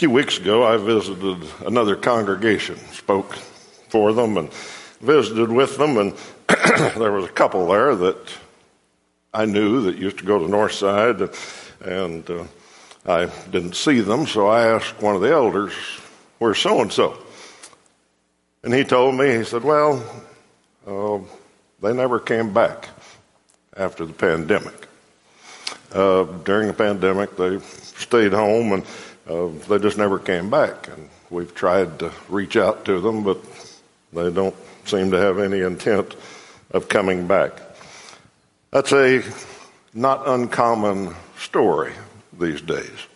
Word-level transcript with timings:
few 0.00 0.08
weeks 0.08 0.38
ago, 0.38 0.64
I 0.64 0.78
visited 0.78 1.46
another 1.66 1.94
congregation, 1.94 2.78
spoke 2.94 3.34
for 3.90 4.14
them, 4.14 4.38
and 4.38 4.50
visited 5.02 5.52
with 5.52 5.76
them, 5.76 5.98
and 5.98 6.14
there 6.96 7.12
was 7.12 7.26
a 7.26 7.32
couple 7.32 7.66
there 7.66 7.94
that 7.94 8.16
I 9.34 9.44
knew 9.44 9.82
that 9.82 9.98
used 9.98 10.16
to 10.16 10.24
go 10.24 10.38
to 10.38 10.46
Northside, 10.46 11.20
and 11.82 12.30
uh, 12.30 12.44
I 13.04 13.26
didn't 13.50 13.74
see 13.74 14.00
them, 14.00 14.26
so 14.26 14.46
I 14.46 14.68
asked 14.68 15.02
one 15.02 15.16
of 15.16 15.20
the 15.20 15.32
elders, 15.32 15.74
"Where's 16.38 16.58
so 16.58 16.80
and 16.80 16.90
so?" 16.90 17.18
And 18.62 18.72
he 18.72 18.84
told 18.84 19.16
me, 19.16 19.36
he 19.36 19.44
said, 19.44 19.64
"Well, 19.64 20.02
uh, 20.86 21.18
they 21.82 21.92
never 21.92 22.18
came 22.18 22.54
back 22.54 22.88
after 23.76 24.06
the 24.06 24.14
pandemic. 24.14 24.88
Uh, 25.92 26.22
during 26.44 26.68
the 26.68 26.72
pandemic, 26.72 27.36
they 27.36 27.58
stayed 27.58 28.32
home, 28.32 28.72
and 28.72 28.84
uh, 29.30 29.48
they 29.68 29.78
just 29.78 29.98
never 29.98 30.18
came 30.18 30.50
back. 30.50 30.88
And 30.88 31.08
we've 31.30 31.54
tried 31.54 31.98
to 32.00 32.12
reach 32.28 32.56
out 32.56 32.84
to 32.86 33.00
them, 33.00 33.22
but 33.22 33.38
they 34.12 34.30
don't 34.30 34.56
seem 34.84 35.10
to 35.12 35.16
have 35.18 35.38
any 35.38 35.60
intent 35.60 36.16
of 36.70 36.88
coming 36.88 37.26
back." 37.26 37.52
That's 38.70 38.92
a 38.92 39.22
not 39.94 40.28
uncommon 40.28 41.14
story 41.38 41.92
these 42.38 42.60
days. 42.60 43.06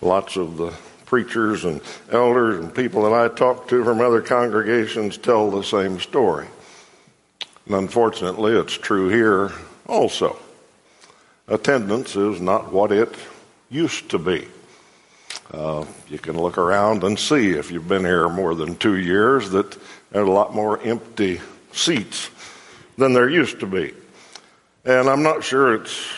Lots 0.00 0.36
of 0.36 0.56
the 0.56 0.72
preachers 1.06 1.64
and 1.64 1.80
elders 2.10 2.62
and 2.62 2.74
people 2.74 3.02
that 3.02 3.12
I 3.12 3.28
talk 3.34 3.68
to 3.68 3.84
from 3.84 4.00
other 4.00 4.22
congregations 4.22 5.18
tell 5.18 5.50
the 5.50 5.62
same 5.62 6.00
story. 6.00 6.46
And 7.66 7.74
unfortunately, 7.74 8.52
it's 8.52 8.72
true 8.72 9.08
here 9.08 9.52
also. 9.86 10.38
Attendance 11.48 12.16
is 12.16 12.40
not 12.40 12.72
what 12.72 12.92
it 12.92 13.14
used 13.70 14.10
to 14.10 14.18
be. 14.18 14.48
Uh, 15.52 15.84
you 16.08 16.18
can 16.18 16.40
look 16.40 16.56
around 16.56 17.04
and 17.04 17.18
see 17.18 17.50
if 17.50 17.70
you've 17.70 17.88
been 17.88 18.04
here 18.04 18.28
more 18.28 18.54
than 18.54 18.74
two 18.76 18.96
years 18.96 19.50
that 19.50 19.76
there 20.10 20.22
are 20.22 20.26
a 20.26 20.30
lot 20.30 20.54
more 20.54 20.80
empty 20.80 21.40
seats 21.72 22.30
than 22.96 23.12
there 23.12 23.28
used 23.28 23.60
to 23.60 23.66
be. 23.66 23.92
And 24.84 25.08
I'm 25.08 25.22
not 25.22 25.44
sure 25.44 25.74
it's 25.74 26.10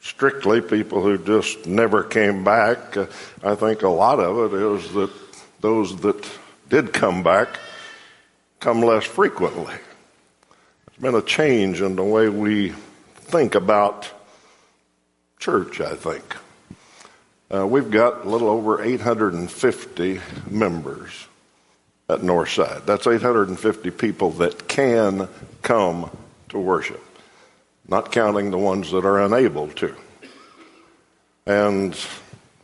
strictly 0.00 0.60
people 0.60 1.00
who 1.00 1.16
just 1.16 1.66
never 1.66 2.02
came 2.02 2.42
back. 2.42 2.96
Uh, 2.96 3.06
I 3.44 3.54
think 3.54 3.82
a 3.82 3.88
lot 3.88 4.18
of 4.18 4.52
it 4.52 4.60
is 4.60 4.92
that 4.94 5.10
those 5.60 5.96
that 6.00 6.28
did 6.68 6.92
come 6.92 7.22
back 7.22 7.60
come 8.58 8.82
less 8.82 9.04
frequently. 9.04 9.74
There's 10.86 11.00
been 11.00 11.14
a 11.14 11.22
change 11.22 11.82
in 11.82 11.94
the 11.94 12.04
way 12.04 12.28
we 12.28 12.70
think 13.14 13.54
about 13.54 14.10
church, 15.38 15.80
I 15.80 15.94
think. 15.94 16.36
Uh, 17.52 17.66
we've 17.66 17.90
got 17.90 18.24
a 18.24 18.28
little 18.28 18.48
over 18.48 18.82
850 18.82 20.20
members 20.50 21.28
at 22.08 22.20
Northside. 22.20 22.84
That's 22.86 23.06
850 23.06 23.90
people 23.92 24.30
that 24.32 24.68
can 24.68 25.28
come 25.62 26.10
to 26.48 26.58
worship 26.58 27.02
not 27.88 28.12
counting 28.12 28.50
the 28.50 28.58
ones 28.58 28.90
that 28.90 29.04
are 29.04 29.22
unable 29.22 29.68
to. 29.68 29.94
And 31.46 31.96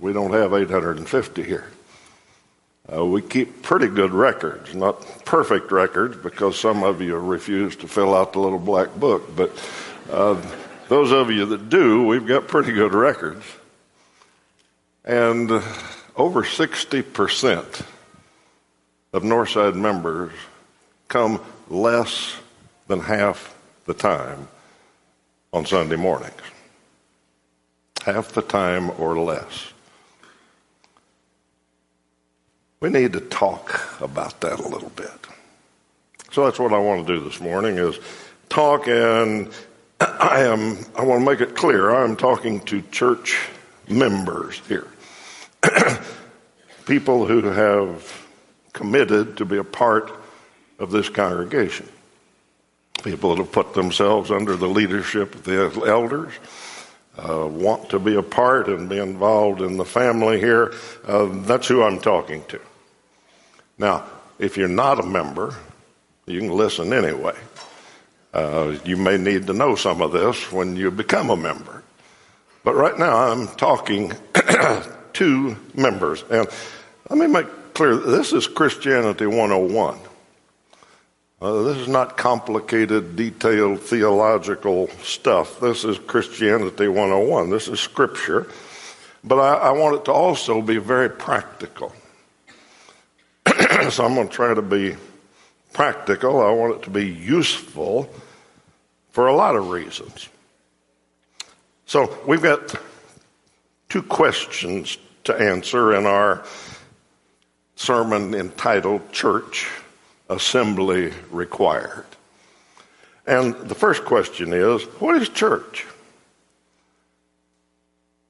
we 0.00 0.12
don't 0.12 0.32
have 0.32 0.52
850 0.52 1.42
here. 1.42 1.70
Uh, 2.92 3.04
we 3.04 3.22
keep 3.22 3.62
pretty 3.62 3.86
good 3.86 4.10
records, 4.10 4.74
not 4.74 5.00
perfect 5.24 5.70
records 5.70 6.16
because 6.16 6.58
some 6.58 6.82
of 6.82 7.00
you 7.00 7.16
refuse 7.16 7.76
to 7.76 7.86
fill 7.86 8.14
out 8.14 8.32
the 8.32 8.40
little 8.40 8.58
black 8.58 8.92
book, 8.96 9.36
but 9.36 9.50
uh, 10.10 10.40
those 10.88 11.12
of 11.12 11.30
you 11.30 11.46
that 11.46 11.68
do, 11.68 12.04
we've 12.04 12.26
got 12.26 12.48
pretty 12.48 12.72
good 12.72 12.92
records. 12.92 13.44
And 15.04 15.50
over 16.16 16.42
60% 16.42 17.84
of 19.12 19.22
Northside 19.22 19.74
members 19.74 20.32
come 21.08 21.40
less 21.68 22.36
than 22.86 23.00
half 23.00 23.54
the 23.86 23.94
time 23.94 24.48
on 25.52 25.66
Sunday 25.66 25.96
mornings. 25.96 26.32
Half 28.04 28.32
the 28.32 28.42
time 28.42 28.90
or 28.98 29.18
less. 29.18 29.72
We 32.80 32.90
need 32.90 33.12
to 33.12 33.20
talk 33.20 34.00
about 34.00 34.40
that 34.40 34.58
a 34.58 34.66
little 34.66 34.90
bit. 34.90 35.10
So 36.32 36.44
that's 36.44 36.58
what 36.58 36.72
I 36.72 36.78
want 36.78 37.06
to 37.06 37.14
do 37.14 37.22
this 37.22 37.40
morning 37.40 37.76
is 37.76 37.98
talk 38.48 38.88
and 38.88 39.50
I 40.00 40.40
am 40.40 40.78
I 40.96 41.04
want 41.04 41.20
to 41.20 41.30
make 41.30 41.40
it 41.40 41.54
clear 41.54 41.90
I'm 41.90 42.16
talking 42.16 42.60
to 42.62 42.82
church 42.90 43.38
members 43.88 44.60
here. 44.66 44.88
People 46.86 47.26
who 47.26 47.42
have 47.42 48.26
committed 48.72 49.36
to 49.36 49.44
be 49.44 49.58
a 49.58 49.64
part 49.64 50.12
of 50.78 50.90
this 50.90 51.08
congregation 51.08 51.88
people 53.02 53.30
that 53.30 53.38
have 53.38 53.52
put 53.52 53.74
themselves 53.74 54.30
under 54.30 54.56
the 54.56 54.68
leadership 54.68 55.34
of 55.34 55.44
the 55.44 55.84
elders. 55.86 56.32
Uh, 57.16 57.46
want 57.46 57.90
to 57.90 57.98
be 57.98 58.14
a 58.14 58.22
part 58.22 58.68
and 58.68 58.88
be 58.88 58.98
involved 58.98 59.60
in 59.60 59.76
the 59.76 59.84
family 59.84 60.40
here, 60.40 60.72
uh, 61.06 61.26
that's 61.42 61.68
who 61.68 61.82
I'm 61.82 62.00
talking 62.00 62.42
to. 62.48 62.58
Now, 63.76 64.04
if 64.38 64.56
you're 64.56 64.66
not 64.66 64.98
a 64.98 65.02
member, 65.02 65.54
you 66.24 66.40
can 66.40 66.48
listen 66.48 66.90
anyway. 66.92 67.36
Uh, 68.32 68.76
you 68.86 68.96
may 68.96 69.18
need 69.18 69.46
to 69.48 69.52
know 69.52 69.74
some 69.74 70.00
of 70.00 70.12
this 70.12 70.50
when 70.50 70.74
you 70.74 70.90
become 70.90 71.28
a 71.28 71.36
member. 71.36 71.82
But 72.64 72.76
right 72.76 72.98
now, 72.98 73.14
I'm 73.14 73.46
talking 73.48 74.12
to 75.14 75.56
members. 75.74 76.24
And 76.30 76.48
let 77.08 77.18
me 77.18 77.26
make 77.26 77.46
clear 77.74 77.96
this 77.96 78.32
is 78.32 78.46
Christianity 78.46 79.26
101. 79.26 79.98
Uh, 81.40 81.62
this 81.62 81.76
is 81.78 81.88
not 81.88 82.16
complicated, 82.16 83.16
detailed 83.16 83.80
theological 83.80 84.88
stuff. 85.02 85.58
This 85.58 85.84
is 85.84 85.98
Christianity 85.98 86.86
101. 86.86 87.50
This 87.50 87.66
is 87.66 87.80
Scripture. 87.80 88.46
But 89.24 89.40
I, 89.40 89.54
I 89.54 89.70
want 89.72 89.96
it 89.96 90.04
to 90.04 90.12
also 90.12 90.62
be 90.62 90.78
very 90.78 91.10
practical. 91.10 91.92
so 93.90 94.04
I'm 94.04 94.14
going 94.14 94.28
to 94.28 94.32
try 94.32 94.54
to 94.54 94.62
be 94.62 94.96
practical. 95.72 96.40
I 96.40 96.50
want 96.50 96.76
it 96.76 96.82
to 96.84 96.90
be 96.90 97.06
useful 97.06 98.08
for 99.10 99.26
a 99.26 99.34
lot 99.34 99.56
of 99.56 99.70
reasons. 99.70 100.28
So 101.86 102.16
we've 102.26 102.42
got 102.42 102.74
two 103.92 104.02
questions 104.02 104.96
to 105.22 105.34
answer 105.34 105.94
in 105.94 106.06
our 106.06 106.42
sermon 107.76 108.34
entitled 108.34 109.12
Church 109.12 109.68
assembly 110.30 111.12
required? 111.30 112.06
And 113.26 113.54
the 113.54 113.74
first 113.74 114.06
question 114.06 114.54
is 114.54 114.82
what 114.98 115.20
is 115.20 115.28
church? 115.28 115.84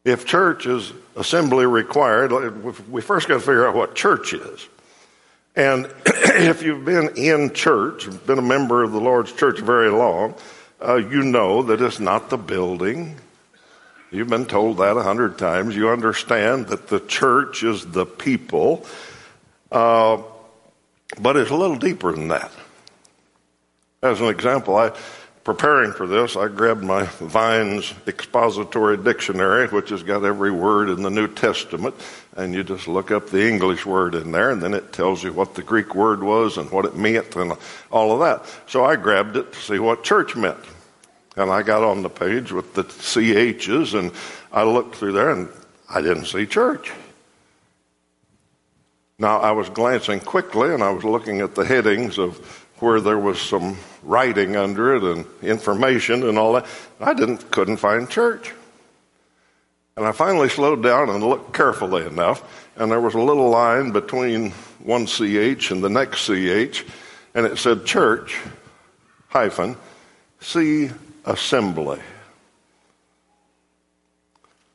If 0.05 0.27
church 0.27 0.67
is 0.67 0.93
assembly 1.15 1.65
required, 1.65 2.33
we 2.91 3.01
first 3.01 3.28
got 3.28 3.34
to 3.34 3.41
figure 3.41 3.69
out 3.69 3.77
what 3.77 3.95
church 3.95 4.34
is. 4.34 4.69
And 5.55 5.87
if 6.06 6.65
you've 6.65 6.84
been 6.84 7.17
in 7.17 7.55
church, 7.55 8.09
been 8.27 8.41
a 8.41 8.43
member 8.43 8.83
of 8.83 8.91
the 8.91 9.01
Lord's 9.01 9.33
church 9.33 9.61
very 9.61 9.91
long, 9.91 10.34
uh, 10.84 10.97
you 10.97 11.22
know 11.22 11.62
that 11.62 11.81
it's 11.81 12.01
not 12.01 12.31
the 12.31 12.37
building. 12.37 13.17
You've 14.12 14.28
been 14.28 14.47
told 14.47 14.77
that 14.77 14.97
a 14.99 15.03
hundred 15.03 15.39
times. 15.39 15.75
You 15.75 15.89
understand 15.89 16.67
that 16.67 16.89
the 16.89 17.00
church 17.00 17.62
is 17.62 17.87
the 17.87 18.05
people. 18.05 18.87
Uh, 19.71 20.23
but 21.19 21.37
it's 21.37 21.50
a 21.50 21.56
little 21.56 21.77
deeper 21.77 22.12
than 22.12 22.28
that. 22.28 22.53
As 24.03 24.21
an 24.21 24.28
example, 24.28 24.77
I 24.77 24.93
preparing 25.45 25.93
for 25.93 26.06
this, 26.06 26.37
I 26.37 26.49
grabbed 26.49 26.84
my 26.84 27.05
Vine's 27.05 27.93
expository 28.06 28.97
dictionary, 28.97 29.67
which 29.69 29.91
has 29.91 30.03
got 30.03 30.25
every 30.25 30.51
word 30.51 30.89
in 30.89 31.03
the 31.03 31.10
New 31.10 31.27
Testament, 31.27 31.95
and 32.36 32.54
you 32.54 32.63
just 32.63 32.86
look 32.86 33.10
up 33.10 33.31
the 33.31 33.48
English 33.48 33.84
word 33.84 34.15
in 34.15 34.31
there, 34.31 34.51
and 34.51 34.63
then 34.63 34.75
it 34.75 34.92
tells 34.92 35.25
you 35.25 35.33
what 35.33 35.54
the 35.54 35.63
Greek 35.63 35.95
word 35.95 36.22
was 36.22 36.59
and 36.59 36.71
what 36.71 36.84
it 36.84 36.97
meant 36.97 37.34
and 37.36 37.54
all 37.91 38.13
of 38.13 38.21
that. 38.21 38.71
So 38.71 38.84
I 38.84 38.97
grabbed 38.97 39.36
it 39.36 39.53
to 39.53 39.59
see 39.59 39.78
what 39.78 40.04
church 40.04 40.36
meant. 40.36 40.60
And 41.37 41.51
I 41.51 41.63
got 41.63 41.83
on 41.83 42.03
the 42.03 42.11
page 42.11 42.53
with 42.53 42.75
the 42.75 42.84
CHs, 42.84 43.99
and 43.99 44.13
I 44.53 44.65
looked 44.65 44.97
through 44.97 45.13
there, 45.13 45.31
and 45.31 45.49
I 45.89 46.03
didn't 46.03 46.27
see 46.27 46.47
church. 46.47 46.93
Now, 49.19 49.39
I 49.39 49.53
was 49.53 49.69
glancing 49.69 50.19
quickly 50.19 50.75
and 50.75 50.83
I 50.83 50.91
was 50.91 51.05
looking 51.05 51.43
at 51.43 51.55
the 51.55 51.65
headings 51.65 52.19
of 52.19 52.39
where 52.81 53.01
there 53.01 53.21
was 53.21 53.41
some 53.41 53.77
writing 54.03 54.57
under 54.57 54.97
it 54.97 55.05
and 55.05 55.25
information 55.43 56.29
and 56.29 56.37
all 56.37 56.55
that. 56.55 56.67
I 57.01 57.15
didn't, 57.15 57.49
couldn't 57.53 57.77
find 57.77 58.11
church. 58.11 58.53
And 59.97 60.05
I 60.05 60.11
finally 60.11 60.49
slowed 60.49 60.83
down 60.83 61.09
and 61.09 61.23
looked 61.23 61.55
carefully 61.55 62.05
enough, 62.05 62.67
and 62.77 62.91
there 62.91 63.01
was 63.01 63.15
a 63.15 63.21
little 63.21 63.49
line 63.51 63.93
between 63.93 64.51
one 64.83 65.07
CH 65.07 65.71
and 65.71 65.84
the 65.84 65.89
next 65.89 66.27
CH, 66.27 66.84
and 67.34 67.47
it 67.47 67.59
said 67.59 67.84
church 67.84 68.41
hyphen 69.29 69.77
see 70.41 70.91
assembly. 71.24 72.01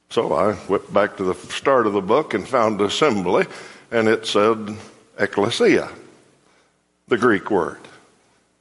So 0.09 0.33
I 0.33 0.57
went 0.69 0.93
back 0.93 1.17
to 1.17 1.23
the 1.23 1.33
start 1.33 1.85
of 1.85 1.93
the 1.93 2.01
book 2.01 2.33
and 2.33 2.47
found 2.47 2.79
assembly, 2.81 3.45
and 3.91 4.07
it 4.07 4.25
said 4.25 4.77
ecclesia. 5.19 5.89
The 7.07 7.17
Greek 7.17 7.51
word 7.51 7.79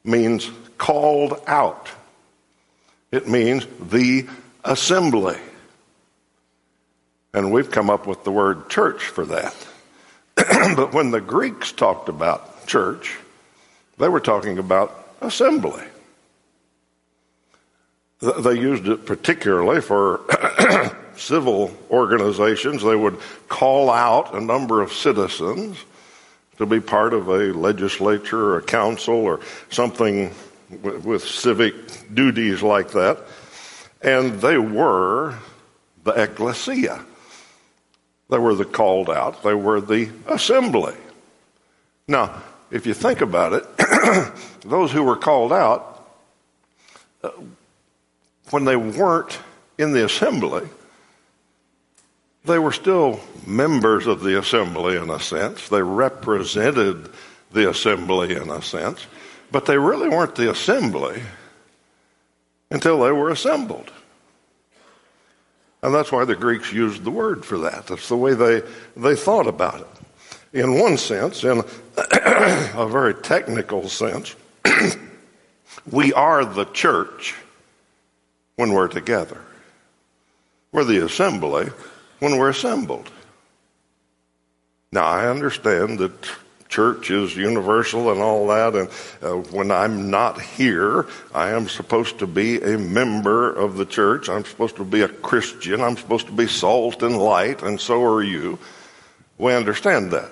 means 0.04 0.50
called 0.78 1.40
out. 1.46 1.88
It 3.10 3.28
means 3.28 3.66
the 3.80 4.26
assembly. 4.64 5.38
And 7.32 7.52
we've 7.52 7.70
come 7.70 7.90
up 7.90 8.06
with 8.06 8.24
the 8.24 8.32
word 8.32 8.68
church 8.68 9.04
for 9.04 9.24
that. 9.26 9.54
but 10.34 10.92
when 10.92 11.10
the 11.10 11.20
Greeks 11.20 11.72
talked 11.72 12.08
about 12.08 12.66
church, 12.66 13.16
they 13.98 14.08
were 14.08 14.20
talking 14.20 14.58
about 14.58 15.16
assembly. 15.20 15.84
They 18.20 18.54
used 18.54 18.88
it 18.88 19.04
particularly 19.04 19.82
for 19.82 20.20
civil 21.16 21.76
organizations. 21.90 22.82
They 22.82 22.96
would 22.96 23.18
call 23.48 23.90
out 23.90 24.34
a 24.34 24.40
number 24.40 24.80
of 24.80 24.92
citizens 24.92 25.78
to 26.56 26.64
be 26.64 26.80
part 26.80 27.12
of 27.12 27.28
a 27.28 27.52
legislature 27.52 28.40
or 28.40 28.58
a 28.58 28.62
council 28.62 29.14
or 29.14 29.40
something 29.70 30.34
with, 30.82 31.22
civic 31.24 31.74
duties 32.14 32.62
like 32.62 32.92
that. 32.92 33.18
And 34.00 34.40
they 34.40 34.58
were 34.58 35.34
the 36.04 36.12
ecclesia. 36.12 37.04
They 38.30 38.38
were 38.38 38.54
the 38.54 38.64
called 38.64 39.10
out. 39.10 39.42
They 39.42 39.54
were 39.54 39.80
the 39.80 40.10
assembly. 40.26 40.94
Now, 42.08 42.42
if 42.70 42.86
you 42.86 42.94
think 42.94 43.20
about 43.20 43.52
it, 43.52 44.32
those 44.62 44.90
who 44.90 45.02
were 45.02 45.16
called 45.16 45.52
out, 45.52 46.08
uh, 47.22 47.30
when 48.50 48.64
they 48.64 48.76
weren't 48.76 49.38
in 49.78 49.92
the 49.92 50.04
assembly, 50.04 50.68
they 52.44 52.58
were 52.58 52.72
still 52.72 53.20
members 53.46 54.06
of 54.06 54.22
the 54.22 54.38
assembly 54.38 54.96
in 54.96 55.10
a 55.10 55.20
sense. 55.20 55.68
They 55.68 55.82
represented 55.82 57.10
the 57.52 57.68
assembly 57.68 58.36
in 58.36 58.50
a 58.50 58.62
sense, 58.62 59.06
but 59.50 59.66
they 59.66 59.78
really 59.78 60.08
weren't 60.08 60.36
the 60.36 60.50
assembly 60.50 61.22
until 62.70 63.00
they 63.00 63.12
were 63.12 63.30
assembled. 63.30 63.90
And 65.82 65.94
that's 65.94 66.10
why 66.10 66.24
the 66.24 66.36
Greeks 66.36 66.72
used 66.72 67.04
the 67.04 67.10
word 67.10 67.44
for 67.44 67.58
that. 67.58 67.86
That's 67.86 68.08
the 68.08 68.16
way 68.16 68.34
they, 68.34 68.62
they 68.96 69.14
thought 69.14 69.46
about 69.46 69.80
it. 69.80 70.60
In 70.60 70.78
one 70.80 70.96
sense, 70.96 71.44
in 71.44 71.62
a 71.96 72.88
very 72.88 73.14
technical 73.14 73.88
sense, 73.88 74.34
we 75.90 76.12
are 76.12 76.44
the 76.44 76.64
church 76.66 77.34
when 78.56 78.72
we're 78.72 78.88
together. 78.88 79.40
We're 80.72 80.84
the 80.84 81.04
assembly 81.04 81.68
when 82.18 82.38
we're 82.38 82.50
assembled. 82.50 83.10
Now, 84.92 85.04
I 85.04 85.28
understand 85.28 85.98
that 85.98 86.12
church 86.68 87.10
is 87.10 87.36
universal 87.36 88.10
and 88.10 88.20
all 88.20 88.48
that, 88.48 88.74
and 88.74 88.88
uh, 89.22 89.36
when 89.50 89.70
I'm 89.70 90.10
not 90.10 90.40
here, 90.40 91.06
I 91.34 91.50
am 91.50 91.68
supposed 91.68 92.18
to 92.18 92.26
be 92.26 92.60
a 92.60 92.78
member 92.78 93.52
of 93.52 93.76
the 93.76 93.86
church. 93.86 94.28
I'm 94.28 94.44
supposed 94.44 94.76
to 94.76 94.84
be 94.84 95.02
a 95.02 95.08
Christian. 95.08 95.80
I'm 95.80 95.96
supposed 95.96 96.26
to 96.26 96.32
be 96.32 96.46
salt 96.46 97.02
and 97.02 97.18
light, 97.18 97.62
and 97.62 97.80
so 97.80 98.04
are 98.04 98.22
you. 98.22 98.58
We 99.38 99.54
understand 99.54 100.12
that. 100.12 100.30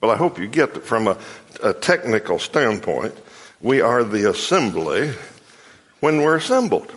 But 0.00 0.10
I 0.10 0.16
hope 0.16 0.38
you 0.38 0.46
get 0.46 0.74
that 0.74 0.84
from 0.84 1.08
a, 1.08 1.18
a 1.62 1.72
technical 1.72 2.38
standpoint, 2.38 3.14
we 3.60 3.80
are 3.80 4.04
the 4.04 4.30
assembly 4.30 5.12
when 6.00 6.22
we're 6.22 6.36
assembled. 6.36 6.92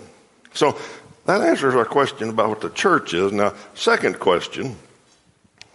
So 0.54 0.78
that 1.26 1.42
answers 1.42 1.76
our 1.76 1.86
question 1.86 2.30
about 2.30 2.50
what 2.50 2.62
the 2.62 2.70
church 2.70 3.14
is. 3.14 3.32
Now, 3.32 3.54
second 3.76 4.20
question 4.20 4.76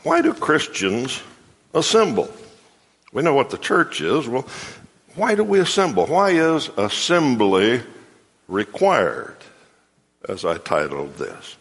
why 0.03 0.21
do 0.21 0.35
Christians 0.35 1.23
assemble? 1.73 2.31
We 3.12 3.23
know 3.23 3.35
what 3.35 3.50
the 3.50 3.59
church 3.59 4.00
is. 4.00 4.29
Well, 4.29 4.47
why 5.15 5.35
do 5.35 5.44
we 5.44 5.61
assemble? 5.61 6.06
Why 6.06 6.31
is 6.31 6.69
assembly 6.76 7.82
required? 8.49 9.37
As 10.29 10.44
I 10.44 10.59
titled 10.59 11.17
this. 11.17 11.56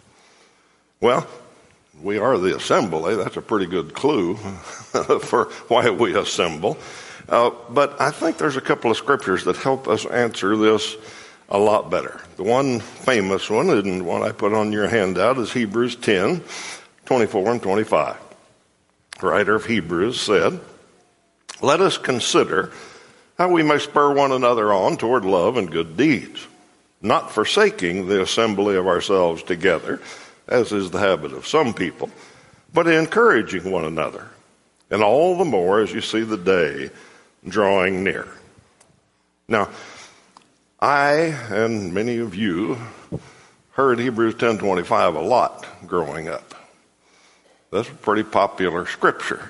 Well, 1.00 1.27
we 2.01 2.18
are 2.18 2.38
the 2.38 2.56
assembly. 2.56 3.15
That's 3.15 3.38
a 3.38 3.42
pretty 3.42 3.65
good 3.65 3.94
clue 3.94 4.36
for 5.21 5.45
why 5.68 5.89
we 5.89 6.15
assemble. 6.18 6.77
Uh, 7.30 7.51
but 7.69 8.00
I 8.01 8.12
think 8.12 8.38
there's 8.38 8.57
a 8.57 8.62
couple 8.62 8.89
of 8.89 8.98
scriptures 8.98 9.44
that 9.44 9.57
help 9.57 9.88
us 9.88 10.06
answer 10.06 10.57
this 10.57 10.95
a 11.53 11.59
lot 11.59 11.91
better. 11.91 12.19
The 12.35 12.44
one 12.44 12.79
famous 12.79 13.50
one, 13.50 13.69
and 13.69 14.05
one 14.05 14.23
I 14.23 14.31
put 14.31 14.53
on 14.53 14.71
your 14.71 14.88
handout, 14.88 15.38
is 15.38 15.53
Hebrews 15.53 15.95
10 15.95 16.44
24 17.05 17.51
and 17.51 17.61
25. 17.61 18.17
The 19.19 19.27
writer 19.27 19.55
of 19.55 19.65
Hebrews 19.65 20.19
said, 20.19 20.59
Let 21.61 21.79
us 21.79 21.97
consider 21.97 22.71
how 23.38 23.50
we 23.50 23.61
may 23.61 23.77
spur 23.77 24.13
one 24.13 24.31
another 24.31 24.73
on 24.73 24.97
toward 24.97 25.25
love 25.25 25.57
and 25.57 25.71
good 25.71 25.95
deeds, 25.95 26.47
not 27.01 27.31
forsaking 27.31 28.07
the 28.07 28.21
assembly 28.21 28.75
of 28.75 28.88
ourselves 28.88 29.44
together, 29.44 30.01
as 30.47 30.71
is 30.71 30.91
the 30.91 31.00
habit 31.00 31.33
of 31.33 31.47
some 31.47 31.73
people, 31.73 32.09
but 32.73 32.88
encouraging 32.88 33.69
one 33.69 33.85
another, 33.85 34.27
and 34.89 35.03
all 35.03 35.38
the 35.38 35.45
more 35.45 35.81
as 35.81 35.94
you 35.94 36.01
see 36.01 36.21
the 36.21 36.38
day 36.38 36.89
drawing 37.47 38.03
near. 38.03 38.27
Now, 39.47 39.69
I 40.83 41.13
and 41.50 41.94
many 41.94 42.18
of 42.18 42.35
you 42.35 42.77
heard 43.71 44.00
Hebrews 44.00 44.35
10:25 44.35 45.15
a 45.15 45.21
lot 45.21 45.65
growing 45.88 46.27
up. 46.27 46.53
That's 47.71 47.88
a 47.88 47.94
pretty 47.94 48.24
popular 48.24 48.85
scripture. 48.85 49.50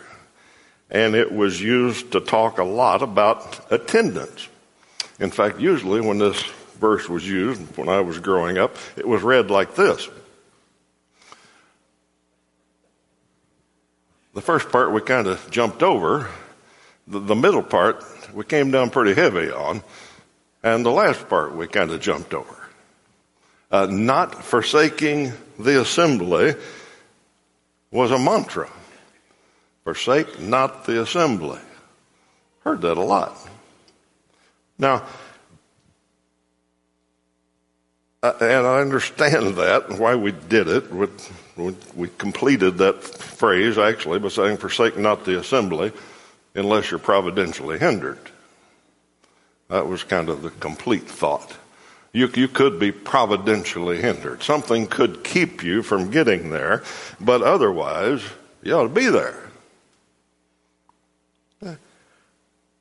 And 0.92 1.16
it 1.16 1.32
was 1.32 1.60
used 1.60 2.12
to 2.12 2.20
talk 2.20 2.60
a 2.60 2.64
lot 2.64 3.02
about 3.02 3.66
attendance. 3.72 4.48
In 5.20 5.32
fact, 5.32 5.60
usually 5.60 6.02
when 6.02 6.20
this 6.20 6.40
verse 6.80 7.10
was 7.10 7.28
used 7.28 7.78
when 7.78 7.90
I 7.90 8.02
was 8.02 8.20
growing 8.20 8.60
up, 8.60 8.76
it 8.96 9.08
was 9.08 9.24
read 9.24 9.50
like 9.50 9.74
this. 9.74 10.08
The 14.36 14.42
first 14.42 14.70
part 14.70 14.92
we 14.92 15.02
kind 15.02 15.26
of 15.26 15.50
jumped 15.50 15.82
over. 15.82 16.30
The, 17.08 17.18
the 17.18 17.36
middle 17.36 17.64
part 17.64 18.06
we 18.36 18.46
came 18.46 18.70
down 18.70 18.92
pretty 18.92 19.16
heavy 19.16 19.50
on. 19.50 19.82
And 20.64 20.86
the 20.86 20.92
last 20.92 21.28
part 21.28 21.56
we 21.56 21.68
kind 21.68 21.92
of 21.92 22.00
jumped 22.00 22.34
over. 22.34 22.56
Uh, 23.70 23.88
not 23.88 24.44
forsaking 24.44 25.34
the 25.60 25.82
assembly 25.82 26.56
was 27.92 28.12
a 28.12 28.20
mantra. 28.20 28.70
Forsake 29.84 30.40
not 30.40 30.86
the 30.86 31.02
assembly. 31.02 31.60
Heard 32.64 32.82
that 32.82 32.98
a 32.98 33.04
lot. 33.04 33.36
Now, 34.78 35.04
uh, 38.22 38.34
and 38.40 38.66
I 38.66 38.80
understand 38.80 39.56
that 39.58 40.00
why 40.00 40.16
we 40.16 40.32
did 40.32 40.70
it. 40.70 40.92
We, 40.92 41.08
we, 41.58 41.76
we 41.96 42.08
completed 42.18 42.78
that 42.78 43.04
phrase 43.04 43.78
actually 43.78 44.20
by 44.20 44.30
saying, 44.30 44.58
Forsake 44.58 44.98
not 44.98 45.26
the 45.26 45.40
assembly 45.40 45.92
unless 46.56 46.90
you're 46.90 47.00
providentially 47.00 47.80
hindered. 47.80 48.20
That 49.74 49.88
was 49.88 50.04
kind 50.04 50.30
of 50.30 50.44
the 50.44 50.52
complete 50.52 51.08
thought. 51.08 51.58
You, 52.12 52.30
you 52.36 52.48
could 52.48 52.78
be 52.78 52.92
providentially 52.92 54.00
hindered. 54.00 54.44
Something 54.44 54.86
could 54.86 55.24
keep 55.24 55.64
you 55.64 55.82
from 55.82 56.12
getting 56.12 56.52
there, 56.52 56.84
but 57.20 57.42
otherwise, 57.42 58.22
you 58.62 58.76
ought 58.76 58.84
to 58.84 58.90
be 58.90 59.08
there. 59.08 59.36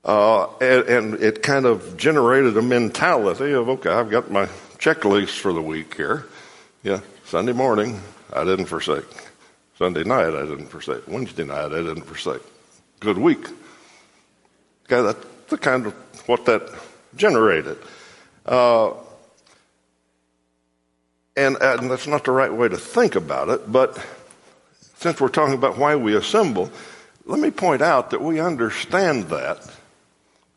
Uh, 0.04 0.48
and, 0.60 0.84
and, 0.86 1.14
it 1.14 1.42
kind 1.42 1.64
of 1.64 1.96
generated 1.96 2.58
a 2.58 2.62
mentality 2.62 3.52
of, 3.52 3.70
okay, 3.70 3.88
I've 3.88 4.10
got 4.10 4.30
my 4.30 4.44
checklist 4.76 5.38
for 5.38 5.54
the 5.54 5.62
week 5.62 5.94
here. 5.94 6.26
Yeah, 6.82 7.00
Sunday 7.24 7.52
morning, 7.52 8.02
I 8.34 8.44
didn't 8.44 8.66
forsake. 8.66 9.06
Sunday 9.78 10.04
night, 10.04 10.34
I 10.34 10.42
didn't 10.42 10.66
forsake. 10.66 11.08
Wednesday 11.08 11.44
night, 11.44 11.72
I 11.72 11.82
didn't 11.82 12.02
forsake. 12.02 12.42
Good 13.00 13.16
week. 13.16 13.46
Okay, 14.84 15.00
that's 15.00 15.24
the 15.48 15.56
kind 15.56 15.86
of 15.86 15.94
what 16.26 16.44
that 16.46 16.62
generated. 17.16 17.78
Uh, 18.46 18.92
and, 21.36 21.56
and 21.60 21.90
that's 21.90 22.06
not 22.06 22.24
the 22.24 22.32
right 22.32 22.52
way 22.52 22.68
to 22.68 22.76
think 22.76 23.14
about 23.14 23.48
it, 23.48 23.70
but 23.70 24.04
since 24.96 25.20
we're 25.20 25.28
talking 25.28 25.54
about 25.54 25.78
why 25.78 25.96
we 25.96 26.14
assemble, 26.14 26.70
let 27.24 27.40
me 27.40 27.50
point 27.50 27.82
out 27.82 28.10
that 28.10 28.22
we 28.22 28.40
understand 28.40 29.24
that. 29.24 29.68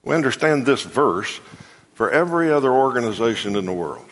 We 0.04 0.16
understand 0.16 0.66
this 0.66 0.84
verse 0.84 1.40
for 1.94 2.12
every 2.12 2.52
other 2.52 2.72
organization 2.72 3.56
in 3.56 3.66
the 3.66 3.74
world. 3.74 4.06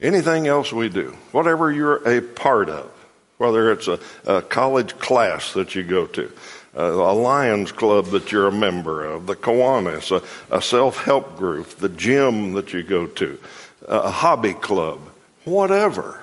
Anything 0.00 0.46
else 0.46 0.72
we 0.72 0.88
do, 0.88 1.16
whatever 1.32 1.72
you're 1.72 2.06
a 2.08 2.20
part 2.20 2.68
of, 2.68 2.90
whether 3.38 3.72
it's 3.72 3.88
a, 3.88 3.98
a 4.26 4.42
college 4.42 4.98
class 4.98 5.52
that 5.54 5.74
you 5.74 5.82
go 5.82 6.06
to, 6.06 6.30
Uh, 6.76 6.92
a 6.92 7.14
Lions 7.14 7.70
Club 7.70 8.06
that 8.06 8.32
you're 8.32 8.48
a 8.48 8.52
member 8.52 9.04
of, 9.04 9.26
the 9.26 9.36
Kiwanis, 9.36 10.10
a, 10.10 10.56
a 10.56 10.60
self 10.60 11.04
help 11.04 11.36
group, 11.36 11.68
the 11.76 11.88
gym 11.88 12.54
that 12.54 12.72
you 12.72 12.82
go 12.82 13.06
to, 13.06 13.38
a 13.86 14.10
hobby 14.10 14.54
club, 14.54 15.00
whatever. 15.44 16.20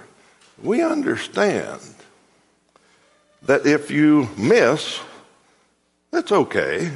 we 0.61 0.81
understand 0.81 1.79
that 3.43 3.65
if 3.65 3.89
you 3.89 4.29
miss, 4.37 4.99
that's 6.11 6.31
okay. 6.31 6.91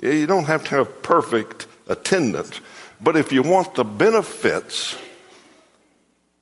You 0.00 0.26
don't 0.26 0.44
have 0.44 0.64
to 0.64 0.70
have 0.76 1.02
perfect 1.02 1.66
attendance. 1.88 2.60
But 3.00 3.16
if 3.16 3.32
you 3.32 3.42
want 3.42 3.74
the 3.74 3.84
benefits 3.84 4.96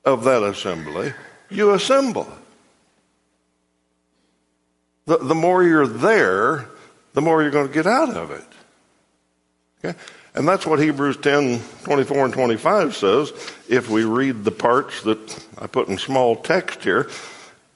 of 0.03 0.23
that 0.23 0.43
assembly, 0.43 1.13
you 1.49 1.71
assemble. 1.71 2.27
The, 5.05 5.17
the 5.17 5.35
more 5.35 5.63
you're 5.63 5.87
there, 5.87 6.67
the 7.13 7.21
more 7.21 7.41
you're 7.41 7.51
going 7.51 7.67
to 7.67 7.73
get 7.73 7.87
out 7.87 8.09
of 8.09 8.31
it. 8.31 8.43
Okay? 9.83 9.97
And 10.33 10.47
that's 10.47 10.65
what 10.65 10.79
Hebrews 10.79 11.17
10 11.17 11.61
24 11.83 12.25
and 12.25 12.33
25 12.33 12.95
says. 12.95 13.31
If 13.69 13.89
we 13.89 14.03
read 14.03 14.43
the 14.43 14.51
parts 14.51 15.03
that 15.03 15.45
I 15.57 15.67
put 15.67 15.87
in 15.87 15.97
small 15.97 16.35
text 16.35 16.83
here, 16.83 17.09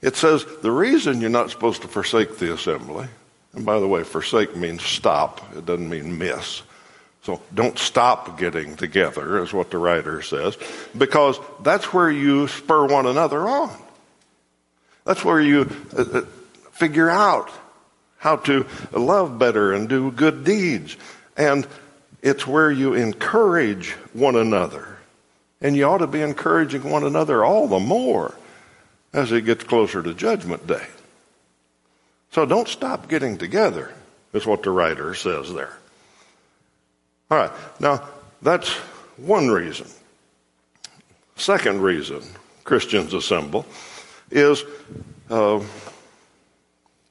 it 0.01 0.15
says 0.15 0.45
the 0.61 0.71
reason 0.71 1.21
you're 1.21 1.29
not 1.29 1.51
supposed 1.51 1.81
to 1.83 1.87
forsake 1.87 2.37
the 2.37 2.53
assembly, 2.53 3.07
and 3.53 3.65
by 3.65 3.79
the 3.79 3.87
way, 3.87 4.03
forsake 4.03 4.55
means 4.55 4.83
stop, 4.83 5.55
it 5.55 5.65
doesn't 5.65 5.89
mean 5.89 6.17
miss. 6.17 6.63
So 7.23 7.41
don't 7.53 7.77
stop 7.77 8.39
getting 8.39 8.75
together, 8.75 9.43
is 9.43 9.53
what 9.53 9.71
the 9.71 9.77
writer 9.77 10.21
says, 10.21 10.57
because 10.97 11.37
that's 11.63 11.93
where 11.93 12.09
you 12.09 12.47
spur 12.47 12.85
one 12.87 13.05
another 13.05 13.47
on. 13.47 13.75
That's 15.03 15.23
where 15.25 15.41
you 15.41 15.69
uh, 15.97 16.05
uh, 16.13 16.21
figure 16.79 17.09
out 17.09 17.51
how 18.17 18.37
to 18.37 18.65
love 18.93 19.37
better 19.37 19.73
and 19.73 19.89
do 19.89 20.11
good 20.11 20.45
deeds. 20.45 20.95
And 21.35 21.67
it's 22.21 22.47
where 22.47 22.71
you 22.71 22.93
encourage 22.93 23.91
one 24.13 24.37
another. 24.37 24.97
And 25.61 25.75
you 25.75 25.83
ought 25.83 25.97
to 25.97 26.07
be 26.07 26.21
encouraging 26.21 26.89
one 26.89 27.03
another 27.03 27.43
all 27.43 27.67
the 27.67 27.79
more 27.79 28.33
as 29.11 29.31
it 29.33 29.43
gets 29.43 29.65
closer 29.65 30.01
to 30.01 30.13
Judgment 30.13 30.65
Day. 30.67 30.85
So 32.31 32.45
don't 32.45 32.67
stop 32.67 33.09
getting 33.09 33.37
together, 33.37 33.91
is 34.31 34.45
what 34.45 34.63
the 34.63 34.71
writer 34.71 35.13
says 35.15 35.53
there. 35.53 35.77
All 37.29 37.37
right, 37.37 37.51
now 37.79 38.07
that's 38.41 38.69
one 39.17 39.49
reason. 39.49 39.87
Second 41.35 41.81
reason 41.81 42.21
Christians 42.63 43.13
assemble 43.13 43.65
is 44.31 44.63
uh, 45.29 45.61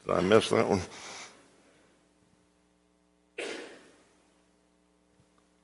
did 0.09 0.17
I 0.17 0.21
miss 0.23 0.49
that 0.49 0.67
one? 0.67 0.81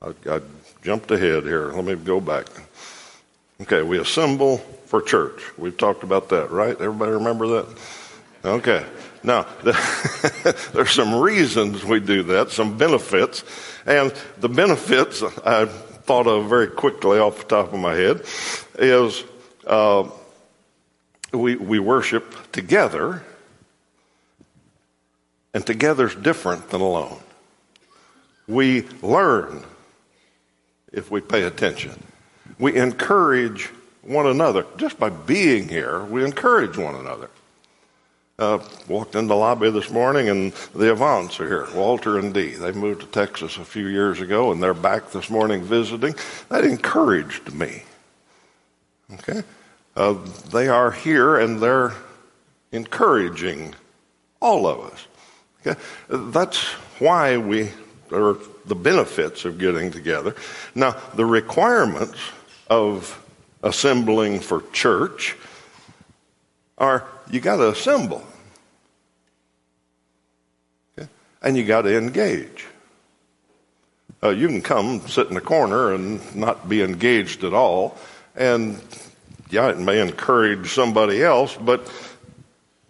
I, 0.02 0.12
I 0.30 0.40
jumped 0.82 1.10
ahead 1.10 1.44
here. 1.44 1.72
Let 1.72 1.84
me 1.84 1.94
go 1.94 2.20
back. 2.20 2.46
Okay, 3.62 3.82
we 3.82 3.98
assemble 3.98 4.58
for 4.86 5.00
church. 5.00 5.40
We've 5.56 5.76
talked 5.76 6.02
about 6.02 6.28
that, 6.28 6.50
right? 6.50 6.78
Everybody 6.78 7.12
remember 7.12 7.46
that? 7.46 7.78
Okay. 8.44 8.84
Now, 9.22 9.46
there's 10.72 10.90
some 10.90 11.14
reasons 11.14 11.82
we 11.82 12.00
do 12.00 12.24
that, 12.24 12.50
some 12.50 12.76
benefits. 12.76 13.44
And 13.86 14.12
the 14.38 14.50
benefits 14.50 15.22
I 15.22 15.64
thought 15.64 16.26
of 16.26 16.50
very 16.50 16.66
quickly 16.66 17.18
off 17.18 17.38
the 17.38 17.44
top 17.44 17.72
of 17.72 17.78
my 17.78 17.94
head 17.94 18.22
is 18.78 19.24
uh, 19.66 20.06
we, 21.32 21.56
we 21.56 21.78
worship 21.78 22.52
together, 22.52 23.22
and 25.54 25.64
together 25.64 26.08
is 26.08 26.14
different 26.16 26.68
than 26.70 26.80
alone. 26.80 27.20
We 28.46 28.82
learn 29.00 29.64
if 30.92 31.10
we 31.10 31.20
pay 31.20 31.44
attention. 31.44 32.02
We 32.58 32.76
encourage 32.76 33.70
one 34.02 34.26
another. 34.26 34.66
Just 34.76 34.98
by 34.98 35.08
being 35.08 35.68
here, 35.68 36.04
we 36.04 36.24
encourage 36.24 36.76
one 36.76 36.96
another. 36.96 37.30
Uh, 38.36 38.58
walked 38.88 39.14
in 39.14 39.28
the 39.28 39.36
lobby 39.36 39.70
this 39.70 39.90
morning 39.90 40.28
and 40.28 40.52
the 40.74 40.86
Avants 40.86 41.38
are 41.38 41.46
here, 41.46 41.68
Walter 41.72 42.18
and 42.18 42.34
Dee. 42.34 42.50
They 42.50 42.72
moved 42.72 43.02
to 43.02 43.06
Texas 43.06 43.56
a 43.58 43.64
few 43.64 43.86
years 43.86 44.20
ago 44.20 44.50
and 44.50 44.60
they're 44.60 44.74
back 44.74 45.12
this 45.12 45.30
morning 45.30 45.62
visiting. 45.62 46.16
That 46.48 46.64
encouraged 46.64 47.54
me. 47.54 47.84
Okay? 49.12 49.44
Uh, 49.96 50.14
they 50.52 50.66
are 50.66 50.90
here 50.90 51.36
and 51.36 51.60
they're 51.60 51.92
encouraging 52.72 53.76
all 54.40 54.66
of 54.66 54.80
us. 54.80 55.06
Okay? 55.66 55.80
That's 56.08 56.62
why 56.98 57.38
we, 57.38 57.70
are 58.12 58.36
the 58.66 58.74
benefits 58.74 59.44
of 59.44 59.58
getting 59.58 59.90
together. 59.90 60.34
Now, 60.74 60.96
the 61.14 61.24
requirements 61.24 62.18
of 62.68 63.20
assembling 63.62 64.40
for 64.40 64.62
church 64.72 65.36
are 66.78 67.06
you 67.30 67.40
got 67.40 67.56
to 67.56 67.70
assemble. 67.70 68.24
Okay? 70.98 71.08
And 71.42 71.56
you 71.56 71.64
got 71.64 71.82
to 71.82 71.96
engage. 71.96 72.66
Uh, 74.22 74.30
you 74.30 74.48
can 74.48 74.62
come 74.62 75.06
sit 75.06 75.28
in 75.28 75.34
the 75.34 75.40
corner 75.40 75.92
and 75.92 76.34
not 76.34 76.68
be 76.68 76.82
engaged 76.82 77.44
at 77.44 77.52
all. 77.52 77.98
And 78.36 78.80
yeah, 79.50 79.68
it 79.68 79.78
may 79.78 80.00
encourage 80.00 80.70
somebody 80.70 81.22
else, 81.22 81.56
but 81.56 81.90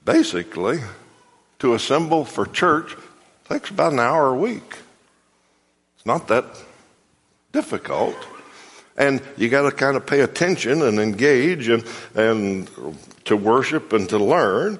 basically, 0.04 0.78
to 1.64 1.72
assemble 1.72 2.26
for 2.26 2.44
church 2.44 2.94
takes 3.48 3.70
about 3.70 3.94
an 3.94 3.98
hour 3.98 4.26
a 4.26 4.36
week. 4.36 4.76
It's 5.96 6.04
not 6.04 6.28
that 6.28 6.44
difficult. 7.52 8.14
And 8.98 9.22
you 9.38 9.48
got 9.48 9.62
to 9.62 9.74
kind 9.74 9.96
of 9.96 10.04
pay 10.04 10.20
attention 10.20 10.82
and 10.82 10.98
engage 10.98 11.68
and, 11.68 11.82
and 12.14 12.70
to 13.24 13.34
worship 13.34 13.94
and 13.94 14.06
to 14.10 14.18
learn. 14.18 14.78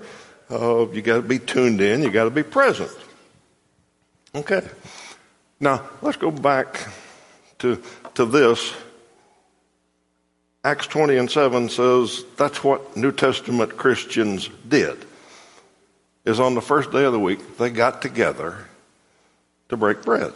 Uh, 0.51 0.87
you 0.91 1.01
got 1.01 1.17
to 1.17 1.23
be 1.23 1.39
tuned 1.39 1.81
in. 1.81 2.03
You 2.03 2.11
got 2.11 2.25
to 2.25 2.31
be 2.31 2.43
present. 2.43 2.95
Okay. 4.35 4.61
Now, 5.59 5.89
let's 6.03 6.19
go 6.19 6.31
back 6.31 6.87
to, 7.61 7.83
to 8.13 8.27
this. 8.27 8.75
Acts 10.63 10.87
20 10.89 11.17
and 11.17 11.31
7 11.31 11.71
says 11.71 12.25
that's 12.37 12.63
what 12.63 12.95
New 12.95 13.11
Testament 13.11 13.75
Christians 13.75 14.51
did. 14.69 15.07
Is 16.25 16.41
on 16.41 16.55
the 16.55 16.63
first 16.63 16.91
day 16.91 17.05
of 17.05 17.13
the 17.13 17.21
week, 17.21 17.59
they 17.59 17.69
got 17.69 18.01
together 18.01 18.67
to 19.69 19.77
break 19.77 20.03
bread. 20.03 20.33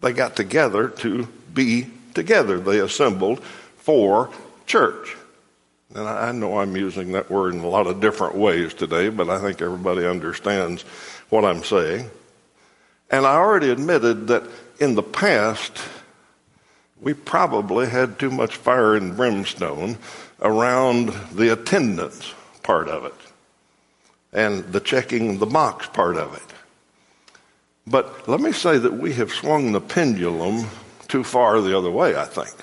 They 0.00 0.12
got 0.12 0.36
together 0.36 0.88
to 0.88 1.26
be 1.52 1.88
together. 2.14 2.60
They 2.60 2.78
assembled 2.78 3.42
for 3.76 4.30
church. 4.66 5.16
And 5.94 6.08
I 6.08 6.30
know 6.30 6.60
I'm 6.60 6.76
using 6.76 7.12
that 7.12 7.28
word 7.28 7.54
in 7.54 7.60
a 7.60 7.68
lot 7.68 7.88
of 7.88 8.00
different 8.00 8.36
ways 8.36 8.72
today, 8.72 9.08
but 9.08 9.28
I 9.28 9.40
think 9.40 9.60
everybody 9.60 10.06
understands 10.06 10.82
what 11.28 11.44
I'm 11.44 11.64
saying. 11.64 12.08
And 13.10 13.26
I 13.26 13.34
already 13.34 13.70
admitted 13.70 14.28
that 14.28 14.44
in 14.78 14.94
the 14.94 15.02
past, 15.02 15.76
we 17.00 17.14
probably 17.14 17.88
had 17.88 18.20
too 18.20 18.30
much 18.30 18.56
fire 18.56 18.94
and 18.94 19.16
brimstone 19.16 19.98
around 20.40 21.08
the 21.32 21.52
attendance 21.52 22.32
part 22.62 22.88
of 22.88 23.04
it 23.04 23.14
and 24.32 24.64
the 24.72 24.80
checking 24.80 25.38
the 25.38 25.46
box 25.46 25.86
part 25.88 26.16
of 26.16 26.34
it. 26.34 26.42
But 27.86 28.28
let 28.28 28.40
me 28.40 28.52
say 28.52 28.78
that 28.78 28.92
we 28.92 29.14
have 29.14 29.32
swung 29.32 29.72
the 29.72 29.80
pendulum 29.80 30.66
too 31.08 31.24
far 31.24 31.60
the 31.60 31.76
other 31.76 31.90
way, 31.90 32.16
I 32.16 32.24
think. 32.24 32.54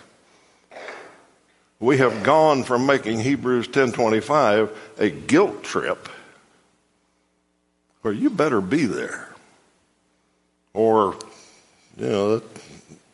We 1.79 1.97
have 1.97 2.23
gone 2.23 2.63
from 2.63 2.85
making 2.85 3.19
Hebrews 3.19 3.67
10:25 3.67 4.71
a 4.97 5.09
guilt 5.09 5.63
trip 5.63 6.09
where 8.01 8.13
you 8.13 8.29
better 8.29 8.61
be 8.61 8.85
there. 8.85 9.27
Or 10.73 11.17
you 11.97 12.07
know, 12.07 12.41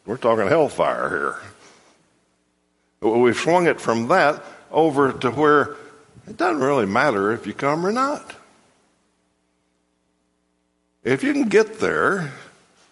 we're 0.06 0.18
talking 0.18 0.48
hellfire 0.48 1.10
here. 3.02 3.12
We've 3.12 3.36
swung 3.36 3.68
it 3.68 3.82
from 3.82 4.08
that 4.10 4.44
over 4.72 5.12
to 5.12 5.32
where 5.32 5.76
it 6.28 6.38
doesn't 6.38 6.62
really 6.62 6.86
matter 6.86 7.32
if 7.32 7.46
you 7.46 7.54
come 7.54 7.86
or 7.86 7.92
not. 7.92 8.36
If 11.04 11.24
you 11.24 11.34
can 11.34 11.50
get 11.50 11.80
there, 11.80 12.32